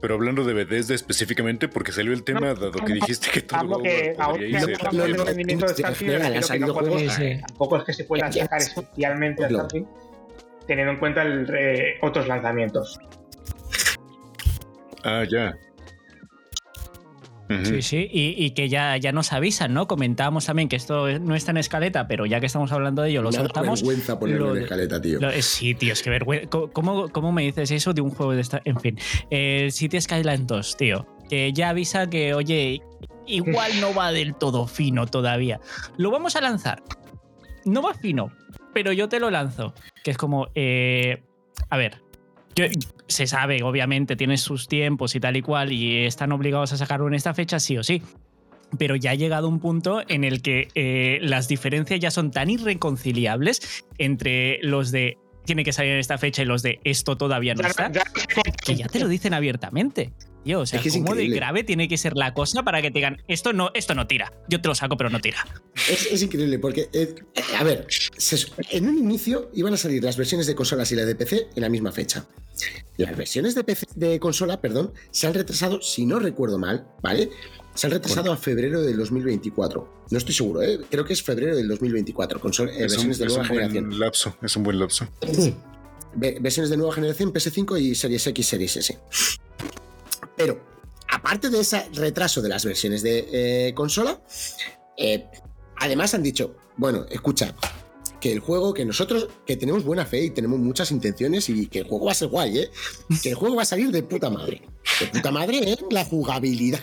[0.00, 3.60] Pero hablando de Bethesda específicamente, porque salió el tema, No, dado que dijiste que todo
[3.60, 8.30] Hablo que ahora irse no, no, rendimiento de Starfield, no tampoco es que se pueda
[8.30, 9.48] sacar especialmente a.
[9.48, 9.86] Starfield
[10.66, 12.98] teniendo en cuenta el, eh, otros lanzamientos.
[15.02, 15.56] Ah, ya.
[17.64, 19.86] Sí, sí, y, y que ya, ya nos avisan, ¿no?
[19.86, 23.20] Comentábamos también que esto no está en escaleta, pero ya que estamos hablando de ello,
[23.22, 23.80] lo soltamos.
[23.82, 25.20] vergüenza ponerlo lo en escaleta, tío.
[25.20, 26.48] Lo- eh, sí, tío, es que vergüenza.
[26.48, 28.62] ¿Cómo, ¿Cómo me dices eso de un juego de esta?
[28.64, 28.98] En fin,
[29.30, 32.80] el City Skyline 2, tío, que ya avisa que, oye,
[33.26, 35.60] igual no va del todo fino todavía.
[35.98, 36.82] Lo vamos a lanzar.
[37.66, 38.32] No va fino,
[38.72, 39.74] pero yo te lo lanzo.
[40.02, 41.22] Que es como, eh,
[41.68, 42.00] a ver,
[43.08, 47.06] se sabe, obviamente, tienes sus tiempos y tal y cual, y están obligados a sacarlo
[47.08, 48.02] en esta fecha, sí o sí.
[48.78, 52.50] Pero ya ha llegado un punto en el que eh, las diferencias ya son tan
[52.50, 57.54] irreconciliables entre los de tiene que salir en esta fecha y los de esto todavía
[57.54, 58.02] no está, Ya-
[58.64, 60.12] que ya te lo dicen abiertamente.
[60.44, 62.82] Tío, o sea, Es que es ¿cómo de grave tiene que ser la cosa para
[62.82, 64.32] que te digan, esto no, esto no tira?
[64.48, 65.38] Yo te lo saco, pero no tira.
[65.88, 67.14] Es, es increíble porque, eh,
[67.58, 71.04] a ver, se- en un inicio iban a salir las versiones de consolas y la
[71.06, 72.26] de PC en la misma fecha.
[72.98, 77.30] Las versiones de, PC, de consola, perdón, se han retrasado, si no recuerdo mal, ¿vale?
[77.74, 80.04] Se han retrasado a febrero del 2024.
[80.10, 80.78] No estoy seguro, ¿eh?
[80.90, 83.48] Creo que es febrero del 2024, consol- eh, Es un, versiones de es nueva un
[83.48, 83.88] generación.
[83.88, 85.08] buen lapso, es un buen lapso.
[86.16, 88.98] Ve- versiones de nueva generación PS5 y Series X, Series S.
[90.36, 90.60] Pero,
[91.08, 94.20] aparte de ese retraso de las versiones de eh, consola,
[94.96, 95.26] eh,
[95.76, 97.54] además han dicho, bueno, escucha,
[98.20, 101.80] que el juego, que nosotros, que tenemos buena fe y tenemos muchas intenciones y que
[101.80, 102.70] el juego va a ser guay, ¿eh?
[103.22, 104.62] Que el juego va a salir de puta madre.
[104.98, 106.80] De puta madre en la jugabilidad.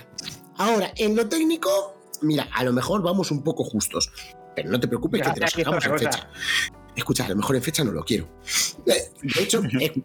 [0.58, 4.12] Ahora, en lo técnico, mira, a lo mejor vamos un poco justos.
[4.56, 6.30] Pero no te preocupes Ya, que te lo sacamos en fecha.
[6.96, 8.28] Escucha, a lo mejor en fecha no lo quiero.
[8.86, 9.94] Eh, De hecho, eh,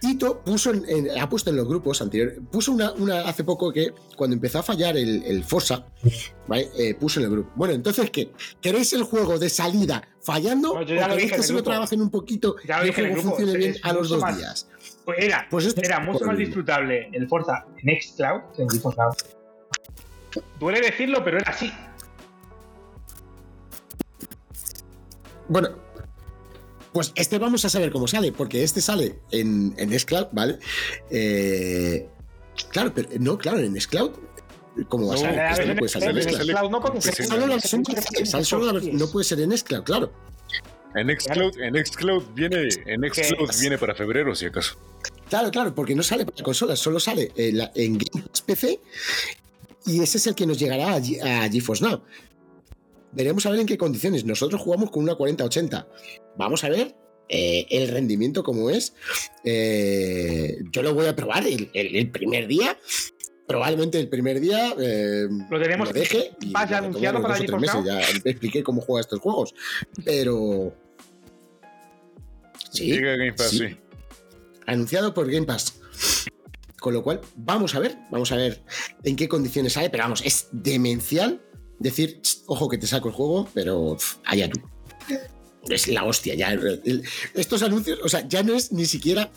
[0.00, 3.72] Tito puso en- en- ha puesto en los grupos anteriores, puso una, una hace poco
[3.72, 5.86] que cuando empezó a fallar el, el Fosa,
[6.46, 6.68] ¿vale?
[6.78, 7.50] Eh, puso en el grupo.
[7.56, 8.30] Bueno, entonces, ¿qué?
[8.60, 10.74] ¿Queréis el juego de salida fallando?
[10.74, 12.88] No, yo ya ¿O lo queréis que se lo trabajen un poquito Ya lo y
[12.88, 14.68] el dije en el juego grupo, funcione bien a los dos más- días?
[15.04, 18.96] Pues era, Pues esto era mucho más disfrutable el Forza en Xcloud que en Xbox
[20.60, 21.72] Duele decirlo, pero era así.
[25.48, 25.70] Bueno,
[26.92, 30.58] pues este vamos a saber cómo sale, porque este sale en, en Xcloud, ¿vale?
[31.10, 32.08] Eh,
[32.72, 34.10] claro, pero no, claro, en Xcloud.
[34.88, 35.40] ¿Cómo va a No, salir?
[35.40, 36.34] Este puede salir en.
[36.46, 36.98] Xcloud no, porque
[38.92, 40.12] no puede ser en Xcloud, claro.
[40.94, 44.76] En Xcloud, en Xcloud viene, en Xcloud viene para febrero, si acaso.
[45.28, 48.80] Claro, claro, porque no sale para consolas, solo sale en, la- en Game Pass PC
[49.86, 52.02] y ese es el que nos llegará a, Ge- a GeForce Now.
[53.12, 54.24] Veremos a ver en qué condiciones.
[54.24, 55.86] Nosotros jugamos con una 4080.
[56.36, 56.94] Vamos a ver
[57.28, 58.94] eh, el rendimiento como es.
[59.44, 62.76] Eh, yo lo voy a probar el, el- el primer día.
[63.46, 67.84] Probablemente el primer día eh, Lo tenemos lo deje y lo anunciado para GeForce meses.
[67.84, 68.00] Ya
[68.30, 69.54] expliqué cómo juega estos juegos.
[70.04, 70.72] Pero...
[72.70, 73.76] Sí, Llega Game Pass, sí sí.
[74.66, 75.80] anunciado por Game Pass.
[76.78, 78.62] Con lo cual, vamos a ver, vamos a ver
[79.02, 81.42] en qué condiciones sale, pero vamos, es demencial
[81.78, 84.60] decir, "Ch, ojo que te saco el juego, pero pff, allá tú.
[85.68, 86.52] Es la hostia, ya.
[86.52, 87.02] el-
[87.34, 89.30] estos anuncios, o sea, ya no es ni siquiera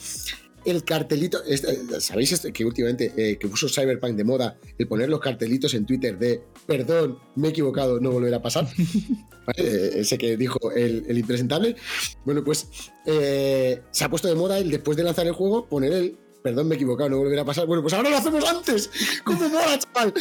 [0.65, 1.43] el cartelito.
[1.43, 2.51] es- eh, ¿Sabéis esto?
[2.53, 6.41] que últimamente eh, que puso Cyberpunk de moda el poner los cartelitos en Twitter de
[6.65, 8.67] perdón, me he equivocado, no volverá a pasar?
[9.45, 9.57] ¿Vale?
[9.57, 11.75] Eh, Ese que dijo el, el impresentable.
[12.23, 12.67] Bueno, pues
[13.05, 16.67] eh, se ha puesto de moda el después de lanzar el juego poner el perdón,
[16.67, 17.65] me he equivocado, no volverá a pasar.
[17.65, 18.91] Bueno, pues ahora lo hacemos antes.
[19.23, 20.13] ¿Cómo mola, chaval?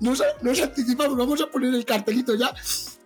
[0.00, 2.48] Nos, nos anticipamos, vamos a poner el cartelito ya.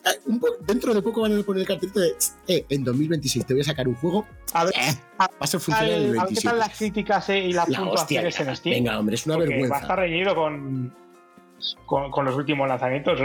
[0.06, 2.14] Eh, un dentro de poco van a poner el cartelito de
[2.46, 4.26] eh, en 2026 te voy a sacar un juego.
[4.52, 6.48] A ver, Eh, a- va a ser funcional en el a ver qué 27.
[6.48, 8.74] tal las críticas eh, y las La hostia, puntuaciones en Steam.
[8.84, 9.80] venga, hombre, es una porque Va a vergüenza.
[9.82, 10.94] estar reñido con,
[11.86, 13.24] con, con los últimos lanzamientos de,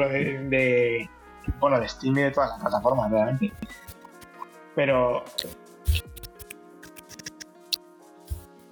[0.50, 1.10] de-
[1.60, 3.52] bueno, de Steam y de todas las plataformas, realmente.
[4.76, 5.26] Pero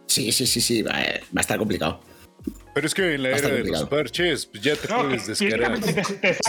[0.07, 2.01] Sí, sí, sí, sí, va, eh, va a estar complicado.
[2.73, 5.79] Pero es que en la era de los parches, pues ya te no, puedes descargar
[5.79, 5.93] te,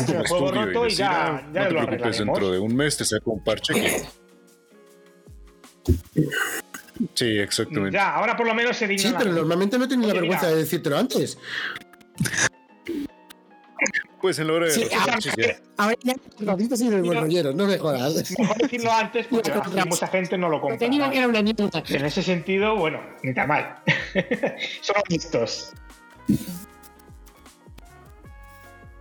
[0.05, 2.59] tu el juego roto y decir, ya, "Ah, ya no te lo preocupes, dentro de
[2.59, 4.03] un mes te saco un parche que...
[7.15, 7.97] Sí, exactamente.
[7.97, 10.57] Ya, ahora por lo menos se digna Sí, pero normalmente no tienes la vergüenza de
[10.57, 11.39] decírtelo antes.
[14.21, 15.61] Pues en la hora de Sí, los ahora, ya...
[15.77, 18.31] ahora ya lo dices y el borrollero, no me jodas.
[18.39, 20.79] Mejor decirlo antes porque así mucha gente no lo compra.
[20.79, 21.83] Tenía que era una mierda.
[21.89, 23.79] En ese sentido, bueno, ni tan mal.
[24.81, 25.73] Son honestos.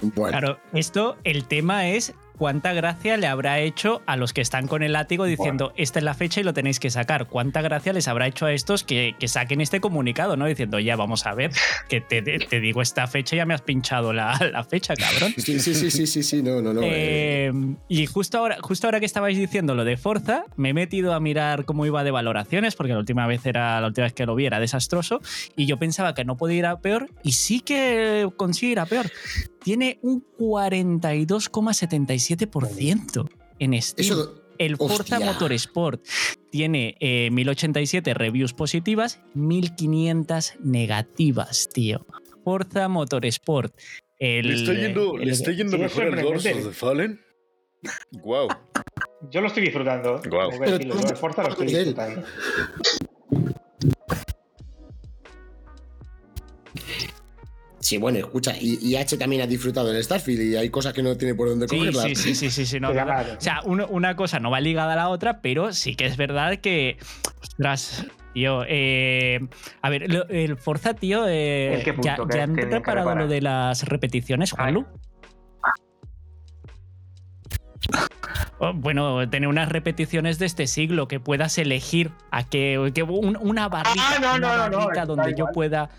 [0.02, 4.68] Bueno, Claro, esto, el tema es cuánta gracia le habrá hecho a los que están
[4.68, 7.28] con el látigo diciendo esta es la fecha y lo tenéis que sacar.
[7.28, 10.46] Cuánta gracia les habrá hecho a estos que, que saquen este comunicado, ¿no?
[10.46, 11.52] Diciendo, ya vamos a ver,
[11.90, 15.34] que te, te- digo esta fecha y ya me has pinchado la, la fecha, cabrón.
[15.38, 16.82] sí, sí, sí, sí, sí, sí, no, no, no.
[16.84, 17.52] eh, Eh,
[17.88, 21.20] y justo ahora, justo ahora que estabais diciendo lo de Forza, me he metido a
[21.20, 24.36] mirar cómo iba de valoraciones, porque la última vez era la última vez que lo
[24.36, 25.22] vi era desastroso,
[25.56, 28.86] y yo pensaba que no podía ir a peor, y sí que consigue ir a
[28.86, 29.12] peor.
[29.68, 33.30] Tiene un 42,77%
[33.60, 34.06] en Steam.
[34.06, 35.20] Eso, El Forza Hostia.
[35.20, 36.02] Motorsport
[36.50, 42.06] tiene eh, 1087 reviews positivas, 1500 negativas, tío.
[42.46, 43.76] Forza Motorsport.
[44.20, 46.22] El, ¿Le está yendo, el- ¿le está yendo sí, mejor al.
[46.22, 47.20] Doors of the Fallen?
[48.24, 48.48] Wow.
[49.30, 50.22] Yo lo estoy disfrutando.
[50.24, 52.24] Pero el Forza lo estoy disfrutando.
[57.88, 61.02] Sí, bueno, escucha, y, y H también ha disfrutado del Starfield y hay cosas que
[61.02, 62.04] no tiene por dónde Sí, cogerlas.
[62.04, 62.94] sí, sí, sí, sí, sí, no, O
[63.40, 66.58] sea, uno- una cosa no va ligada a la otra, pero sí que es verdad
[66.58, 66.98] que,
[67.42, 68.64] ostras, tío.
[68.68, 69.40] Eh,
[69.82, 71.26] a ver, lo- el Forza, tío.
[71.30, 72.08] eh, ¿El qué punto?
[72.10, 73.22] ¿Ya, ¿Qué- ya han qué- qué reparado repara?
[73.26, 74.86] lo de las repeticiones, Juanlu?
[78.60, 83.38] Oh, Bueno, tener unas repeticiones de este siglo, que puedas elegir a que, que un-
[83.40, 85.54] una barrita, Ah, no, una no, no, barrita donde yo igual.
[85.54, 85.90] pueda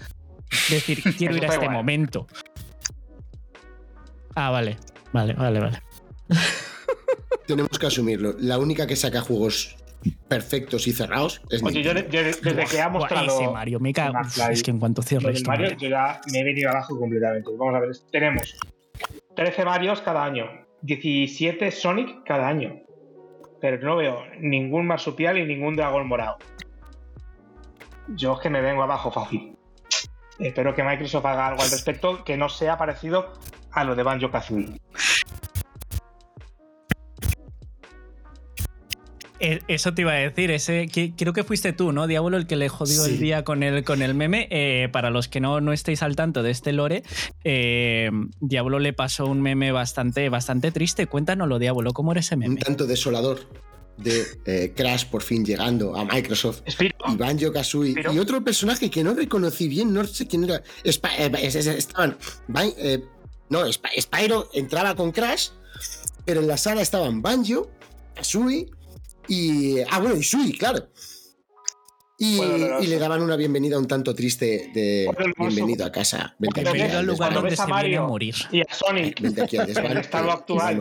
[0.69, 1.77] decir quiero ir a este igual.
[1.77, 2.27] momento.
[4.35, 4.77] Ah, vale,
[5.13, 5.83] vale, vale, vale.
[7.47, 8.35] Tenemos que asumirlo.
[8.39, 9.77] La única que saca juegos
[10.29, 14.19] perfectos y cerrados es Oye, yo, yo desde que ha mostrado ese Mario, me cago.
[14.51, 17.51] Es que en cuanto cierre esto, Mario, yo ya me he venido abajo completamente.
[17.57, 18.57] Vamos a ver, tenemos
[19.35, 20.47] 13 Marios cada año,
[20.83, 22.81] 17 Sonic cada año.
[23.61, 26.39] Pero no veo ningún marsupial y ningún dragón morado.
[28.15, 29.58] Yo es que me vengo abajo fácil.
[30.39, 33.33] Espero que Microsoft haga algo al respecto que no sea parecido
[33.73, 34.81] a lo de Banjo Kazooie.
[39.41, 42.49] Eh, Eso te iba a decir, ese, que- creo que fuiste tú, ¿no, Diablo, el
[42.49, 43.13] que le jodió Sí.
[43.13, 44.49] el día con el, con el meme.
[44.51, 47.05] Eh, para los que no, no estéis al tanto de este lore,
[47.45, 48.11] eh,
[48.41, 51.07] Diablo le pasó un meme bastante, bastante triste.
[51.07, 52.57] Cuéntanoslo, Diablo, ¿cómo era ese Un meme?
[52.61, 53.39] tanto desolador
[53.99, 56.63] de eh, Crash por fin llegando a Microsoft.
[56.71, 57.95] Spiro, Y Banjo Kazooie.
[57.95, 60.63] Pero- Y otro personaje que no reconocí bien, no sé quién era.
[60.87, 62.17] Sp- eh, es- es- estaban.
[62.49, 63.03] Ban- eh,
[63.51, 65.49] no, Sp- Spyro entraba con Crash,
[66.25, 67.71] pero en la sala estaban Banjo,
[68.15, 68.71] Kazooie
[69.27, 69.81] y.
[69.91, 70.89] Ah, bueno, y Sui, claro.
[72.21, 75.09] Y, le daban una bienvenida un tanto triste de
[75.39, 76.35] bienvenido a casa.
[76.39, 78.35] Vente aquí al lugar donde se viene a Mario morir.
[78.51, 80.81] y a Sonic Vente aquí al desván, en el estado que- actual.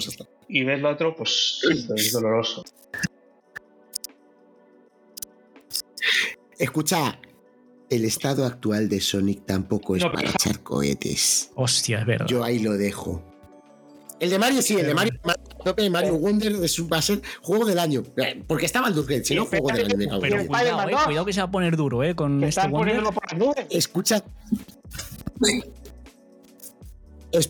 [0.49, 1.59] y ves lo otro, pues
[1.95, 2.63] es doloroso.
[6.57, 7.19] Escucha,
[7.91, 11.51] el estado actual de Sonic tampoco es No, para echar cohetes.
[11.53, 12.25] Hostia, es verdad.
[12.25, 13.23] Yo ahí lo dejo.
[14.19, 17.01] El de Mario sí, el de Mario, Mario, tope, Mario Wonder es un- va a
[17.01, 18.03] ser juego del año.
[18.17, 20.55] Eh, Porque estaba el Gate, si no, juego del año me cago en Pero cuidado,
[20.57, 21.03] Spider-Man eh, 2.
[21.05, 22.95] cuidado que se va a poner duro, eh, con Que este están Wonder.
[22.95, 23.65] poniéndolo por las nubes.
[23.69, 24.23] Escucha.
[27.31, 27.49] Es-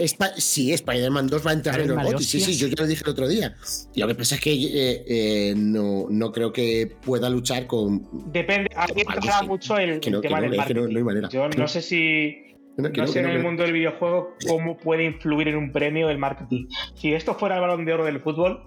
[0.00, 2.26] Sp- sí, Spider-Man 2 va a entrar en los botes.
[2.26, 3.54] Sí, sí, yo ya lo dije el otro día.
[3.96, 8.08] Lo que pasa es que eh, eh, no, no creo que pueda luchar con.
[8.32, 9.46] Depende, a mí me Algo pasa sí.
[9.46, 10.92] mucho el, Que no, el que tema no, del es que no- marketing.
[10.94, 11.28] no hay manera.
[11.28, 11.68] Yo no.
[11.68, 12.49] sé si.
[12.76, 16.66] No, sé en el mundo del videojuego cómo puede influir en un premio el marketing.
[16.94, 18.62] Si esto fuera el balón de oro del fútbol,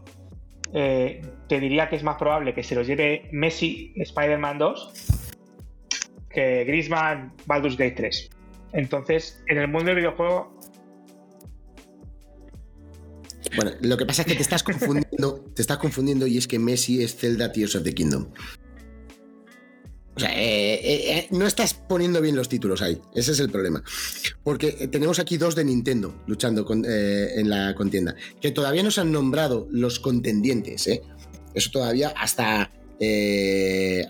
[0.73, 5.13] eh, te diría que es más probable que se lo lleve Messi Spider-Man 2
[6.33, 8.29] que Griezmann Baldur's Gate 3.
[8.73, 10.51] Entonces, en el mundo del videojuego,
[13.55, 16.57] Bueno, lo que pasa es que te estás confundiendo, te estás confundiendo y es que
[16.57, 18.27] Messi es Zelda Tears of the Kingdom.
[20.15, 23.01] O sea, eh, eh, eh, no estás poniendo bien los títulos ahí.
[23.15, 23.83] Ese es el problema.
[24.43, 28.15] Porque tenemos aquí dos de Nintendo luchando con- en la contienda.
[28.39, 30.87] Que todavía no se han nombrado los contendientes.
[31.55, 32.71] Eso todavía hasta,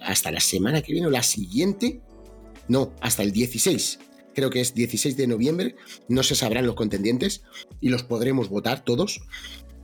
[0.02, 2.02] hasta la semana que viene o la siguiente.
[2.68, 4.00] No, hasta el 16.
[4.36, 5.76] Creo que es 16 de noviembre.
[6.10, 7.44] No se sabrán los contendientes
[7.80, 9.22] y los podremos votar todos.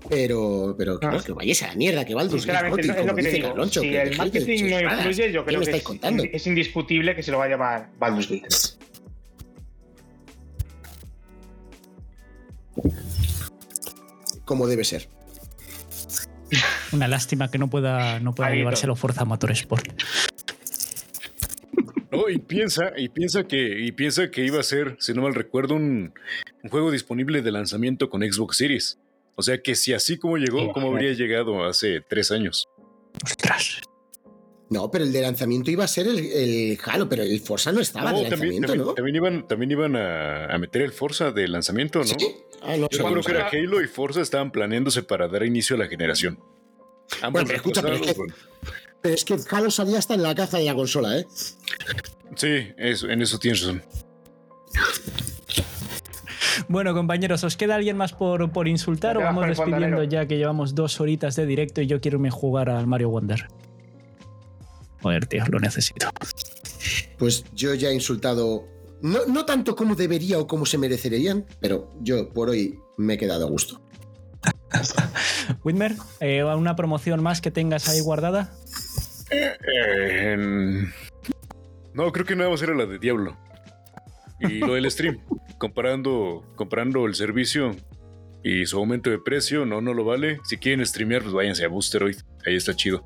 [0.08, 1.24] Pero, pero claro, Ah.
[1.26, 2.70] que vayáis a la mierda, que Baldur's Gate es lo
[3.02, 3.48] como que dice digo.
[3.50, 5.88] Carloncho, si que- el que- marketing que- no influye, yo ¿Qué creo que estáis es,
[5.88, 6.24] contando?
[6.24, 8.78] es indiscutible que se lo va a llamar Baldur's Gate 3.
[14.46, 15.08] Como debe ser.
[16.92, 19.88] Una lástima que no pueda, no pueda llevárselo Forza Motorsport.
[22.12, 25.36] No, y piensa, y piensa que, y piensa que iba a ser, si no mal
[25.36, 26.12] recuerdo, un,
[26.64, 28.98] un juego disponible de lanzamiento con Xbox Series.
[29.40, 32.68] O sea que si así como llegó, ¿cómo habría llegado hace tres años?
[33.24, 33.80] Ostras.
[34.70, 37.80] No, pero el de lanzamiento iba a ser el, el Halo, pero el Forza no
[37.80, 38.94] estaba No, de también, lanzamiento, también, ¿no?
[38.96, 42.06] también iban, también iban a, a meter el Forza de lanzamiento, ¿no?
[42.06, 42.36] ¿Sí?
[42.62, 43.48] Ah, no, Yo recuerdo que era.
[43.48, 46.38] Halo y Forza estaban planeándose para dar inicio a la generación.
[47.22, 48.16] Ambos Bueno, pero escucha, pero es que-
[49.02, 51.26] Pero es que el Halo salía hasta en la caja de la consola, ¿eh?
[52.36, 53.84] Sí, eso, en eso tienes razón.
[56.68, 60.04] Bueno, compañeros, ¿os queda alguien más por, por insultar o vamos despidiendo fontanero.
[60.04, 63.10] ya que llevamos dos horitas de directo y yo quiero irme a jugar al Mario
[63.10, 63.48] Wonder?
[65.02, 66.10] Joder, tío, lo necesito.
[67.18, 68.68] Pues yo ya he insultado.
[69.02, 73.18] No, no tanto como debería o como se merecerían, pero yo por hoy me he
[73.18, 73.82] quedado a gusto.
[75.64, 78.52] Whitmer, eh, ¿una promoción más que tengas ahí guardada?
[79.32, 80.94] Eh, en-
[81.94, 83.38] No, creo que nada más era la de Diablo.
[84.42, 85.20] Y lo del stream.
[85.58, 87.76] comparando, comparando el servicio
[88.44, 90.40] y su aumento de precio, no, no lo vale.
[90.46, 92.16] Si quieren streamear, pues váyanse a Boosteroid.
[92.46, 93.04] Ahí está chido.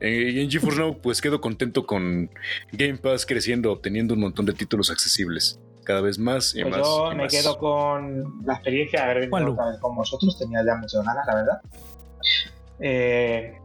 [0.00, 2.30] Eh, y en GeForce Now, pues quedo contento con
[2.72, 5.60] Game Pass creciendo, obteniendo un montón de títulos accesibles.
[5.84, 6.86] Cada vez más y Pues más.
[6.86, 7.32] yo y me más.
[7.32, 10.38] quedo con la experiencia de haber venido otra vez con vosotros.
[10.38, 11.60] Tenía ya muchas ganas, la verdad.
[12.80, 13.58] Eh,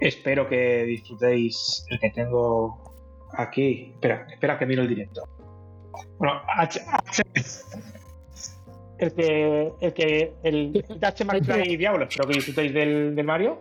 [0.00, 2.94] espero que disfrutéis el que tengo
[3.36, 3.92] aquí.
[3.94, 5.22] Espera, espera que miro el directo.
[6.18, 7.22] Bueno, H, H-
[8.98, 13.60] el que el que el H McFly y Diablo, espero que disfrutéis del, del Mario.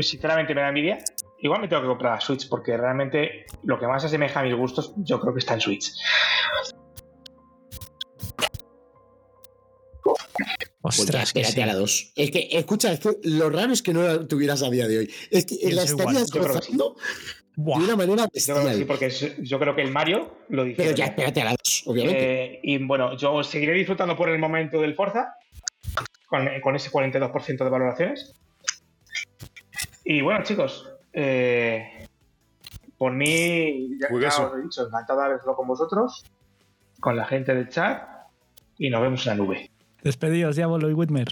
[0.00, 0.98] Sinceramente me da envidia.
[1.38, 4.54] Igual me tengo que comprar la Switch porque realmente lo que más asemeja a mis
[4.54, 5.92] gustos yo creo que está en Switch.
[10.82, 11.60] Pues Ostras, que espérate sí.
[11.60, 12.12] a la 2.
[12.16, 14.98] Es que, escucha, es que lo raro es que no la tuvieras a día de
[14.98, 15.10] hoy.
[15.30, 16.96] Es que la estarías creo gozando
[17.62, 17.78] Buah.
[17.78, 18.86] de una manera Yo creo que sí, bestial.
[18.86, 20.82] porque es- yo creo que el Mario lo dice.
[20.82, 22.44] Pero ya, espérate a la 2, obviamente.
[22.54, 25.34] Eh, y bueno, yo seguiré disfrutando por el momento del Forza,
[26.26, 28.34] con, con ese 42% de valoraciones.
[30.04, 32.06] Y bueno, chicos, eh,
[32.98, 36.24] por mí, ya, ya os he dicho, encantado de haberlo con vosotros,
[37.00, 38.02] con la gente del chat,
[38.78, 39.70] y nos vemos en la nube.
[40.02, 41.28] Despedidos, Diablo y Whitmer.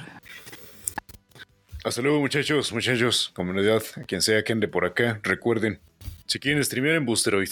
[1.84, 5.80] Hasta luego, muchachos, muchachos, comunidad, quien sea que ande por acá, recuerden,
[6.28, 7.48] si quieren streamear en Boosteroid,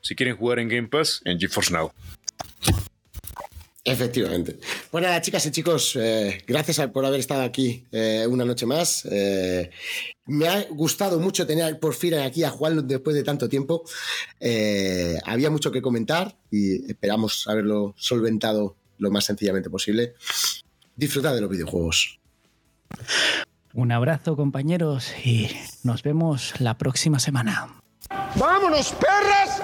[0.00, 1.92] si quieren jugar en Game Pass, en GeForce Now.
[3.86, 4.58] Efectivamente.
[4.90, 9.06] Bueno, chicas y chicos, eh, gracias por haber estado aquí eh, una noche más.
[9.10, 9.70] Eh,
[10.24, 13.84] me ha gustado mucho tener por fin aquí a Juan después de tanto tiempo.
[14.40, 20.14] Eh, había mucho que comentar y esperamos haberlo solventado lo más sencillamente posible.
[20.96, 22.18] Disfrutad de los videojuegos.
[23.74, 25.50] Un abrazo, compañeros, y
[25.82, 27.83] nos vemos la próxima semana.
[28.34, 29.60] ¡Vámonos, perras!